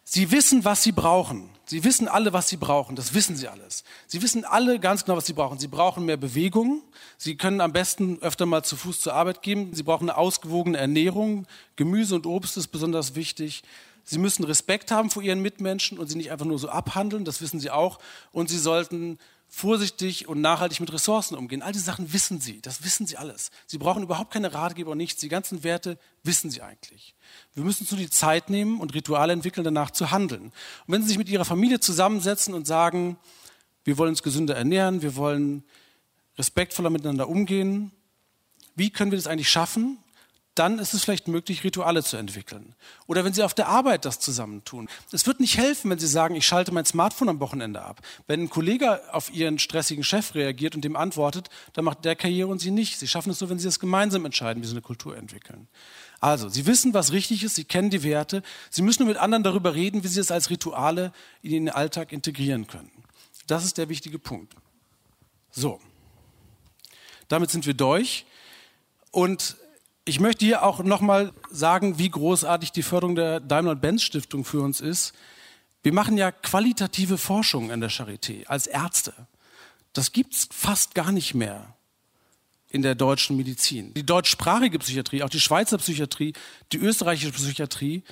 [0.09, 1.49] Sie wissen, was sie brauchen.
[1.65, 2.95] Sie wissen alle, was sie brauchen.
[2.95, 3.83] Das wissen sie alles.
[4.07, 5.59] Sie wissen alle ganz genau, was sie brauchen.
[5.59, 6.81] Sie brauchen mehr Bewegung.
[7.17, 9.73] Sie können am besten öfter mal zu Fuß zur Arbeit gehen.
[9.73, 11.45] Sie brauchen eine ausgewogene Ernährung.
[11.75, 13.63] Gemüse und Obst ist besonders wichtig.
[14.05, 17.25] Sie müssen Respekt haben vor ihren Mitmenschen und sie nicht einfach nur so abhandeln.
[17.25, 17.99] Das wissen sie auch.
[18.31, 21.61] Und sie sollten vorsichtig und nachhaltig mit Ressourcen umgehen.
[21.61, 23.49] All diese Sachen wissen Sie, das wissen Sie alles.
[23.65, 25.21] Sie brauchen überhaupt keine Ratgeber und nichts.
[25.21, 27.15] Die ganzen Werte wissen Sie eigentlich.
[27.53, 30.43] Wir müssen nur die Zeit nehmen und Rituale entwickeln, danach zu handeln.
[30.43, 30.53] Und
[30.87, 33.17] wenn Sie sich mit Ihrer Familie zusammensetzen und sagen,
[33.83, 35.63] wir wollen uns gesünder ernähren, wir wollen
[36.37, 37.91] respektvoller miteinander umgehen,
[38.75, 39.97] wie können wir das eigentlich schaffen?
[40.59, 42.75] Dann ist es vielleicht möglich, Rituale zu entwickeln.
[43.05, 44.89] Oder wenn Sie auf der Arbeit das zusammentun.
[45.11, 48.01] Es wird nicht helfen, wenn Sie sagen, ich schalte mein Smartphone am Wochenende ab.
[48.27, 52.47] Wenn ein Kollege auf Ihren stressigen Chef reagiert und dem antwortet, dann macht der Karriere
[52.47, 52.97] und Sie nicht.
[52.99, 55.67] Sie schaffen es nur, wenn Sie das gemeinsam entscheiden, wie Sie eine Kultur entwickeln.
[56.19, 58.41] Also, Sie wissen, was richtig ist, Sie kennen die Werte.
[58.69, 62.11] Sie müssen nur mit anderen darüber reden, wie Sie es als Rituale in den Alltag
[62.11, 62.91] integrieren können.
[63.45, 64.55] Das ist der wichtige Punkt.
[65.51, 65.79] So.
[67.27, 68.25] Damit sind wir durch.
[69.11, 69.57] Und
[70.07, 75.13] ich möchte hier auch nochmal sagen, wie großartig die Förderung der Daimler-Benz-Stiftung für uns ist.
[75.83, 79.13] Wir machen ja qualitative Forschung an der Charité als Ärzte.
[79.93, 81.75] Das gibt's fast gar nicht mehr
[82.69, 83.93] in der deutschen Medizin.
[83.93, 86.33] Die deutschsprachige Psychiatrie, auch die Schweizer Psychiatrie,
[86.71, 88.03] die österreichische Psychiatrie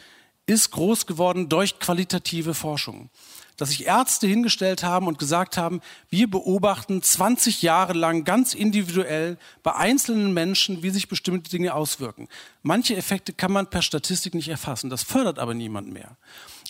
[0.45, 3.09] ist groß geworden durch qualitative Forschung
[3.57, 9.37] dass sich Ärzte hingestellt haben und gesagt haben, wir beobachten 20 Jahre lang ganz individuell
[9.63, 12.27] bei einzelnen Menschen, wie sich bestimmte Dinge auswirken.
[12.63, 16.17] Manche Effekte kann man per Statistik nicht erfassen, das fördert aber niemand mehr.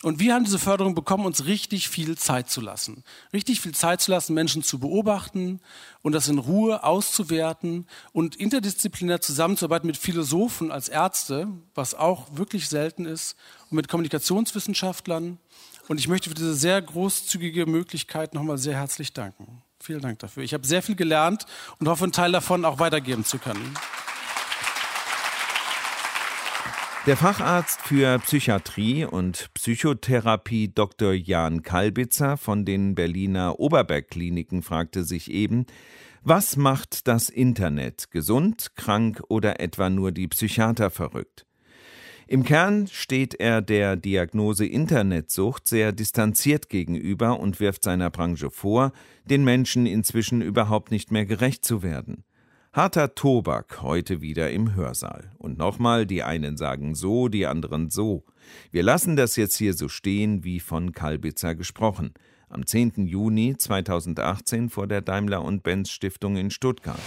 [0.04, 3.04] Und wir haben diese Förderung bekommen, uns richtig viel Zeit zu lassen.
[3.34, 5.62] Richtig viel Zeit zu lassen, Menschen zu beobachten
[6.04, 12.70] und das in Ruhe auszuwerten und interdisziplinär zusammenzuarbeiten mit Philosophen als Ärzte, was auch wirklich
[12.70, 13.36] selten ist,
[13.72, 15.40] und mit Kommunikationswissenschaftlern
[15.88, 19.62] und ich möchte für diese sehr großzügige Möglichkeit nochmal sehr herzlich danken.
[19.80, 20.44] Vielen Dank dafür.
[20.44, 21.46] Ich habe sehr viel gelernt
[21.80, 23.76] und hoffe, einen Teil davon auch weitergeben zu können.
[27.06, 31.14] Der Facharzt für Psychiatrie und Psychotherapie Dr.
[31.14, 35.68] Jan Kalbitzer von den Berliner Oberberg-Kliniken fragte sich eben,
[36.24, 41.46] was macht das Internet gesund, krank oder etwa nur die Psychiater verrückt?
[42.28, 48.94] Im Kern steht er der Diagnose Internetsucht sehr distanziert gegenüber und wirft seiner Branche vor,
[49.26, 52.24] den Menschen inzwischen überhaupt nicht mehr gerecht zu werden.
[52.74, 55.32] Harter Tobak heute wieder im Hörsaal.
[55.38, 58.26] Und nochmal, die einen sagen so, die anderen so.
[58.72, 62.14] Wir lassen das jetzt hier so stehen, wie von Kalbitzer gesprochen.
[62.50, 63.06] Am 10.
[63.06, 67.00] Juni 2018 vor der Daimler und Benz Stiftung in Stuttgart.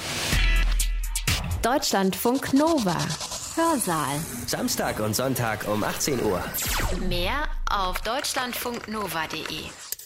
[1.62, 2.97] Deutschlandfunk Nova.
[3.59, 4.20] Hörsaal.
[4.46, 6.40] Samstag und Sonntag um 18 Uhr.
[7.09, 9.97] Mehr auf deutschlandfunknova.de.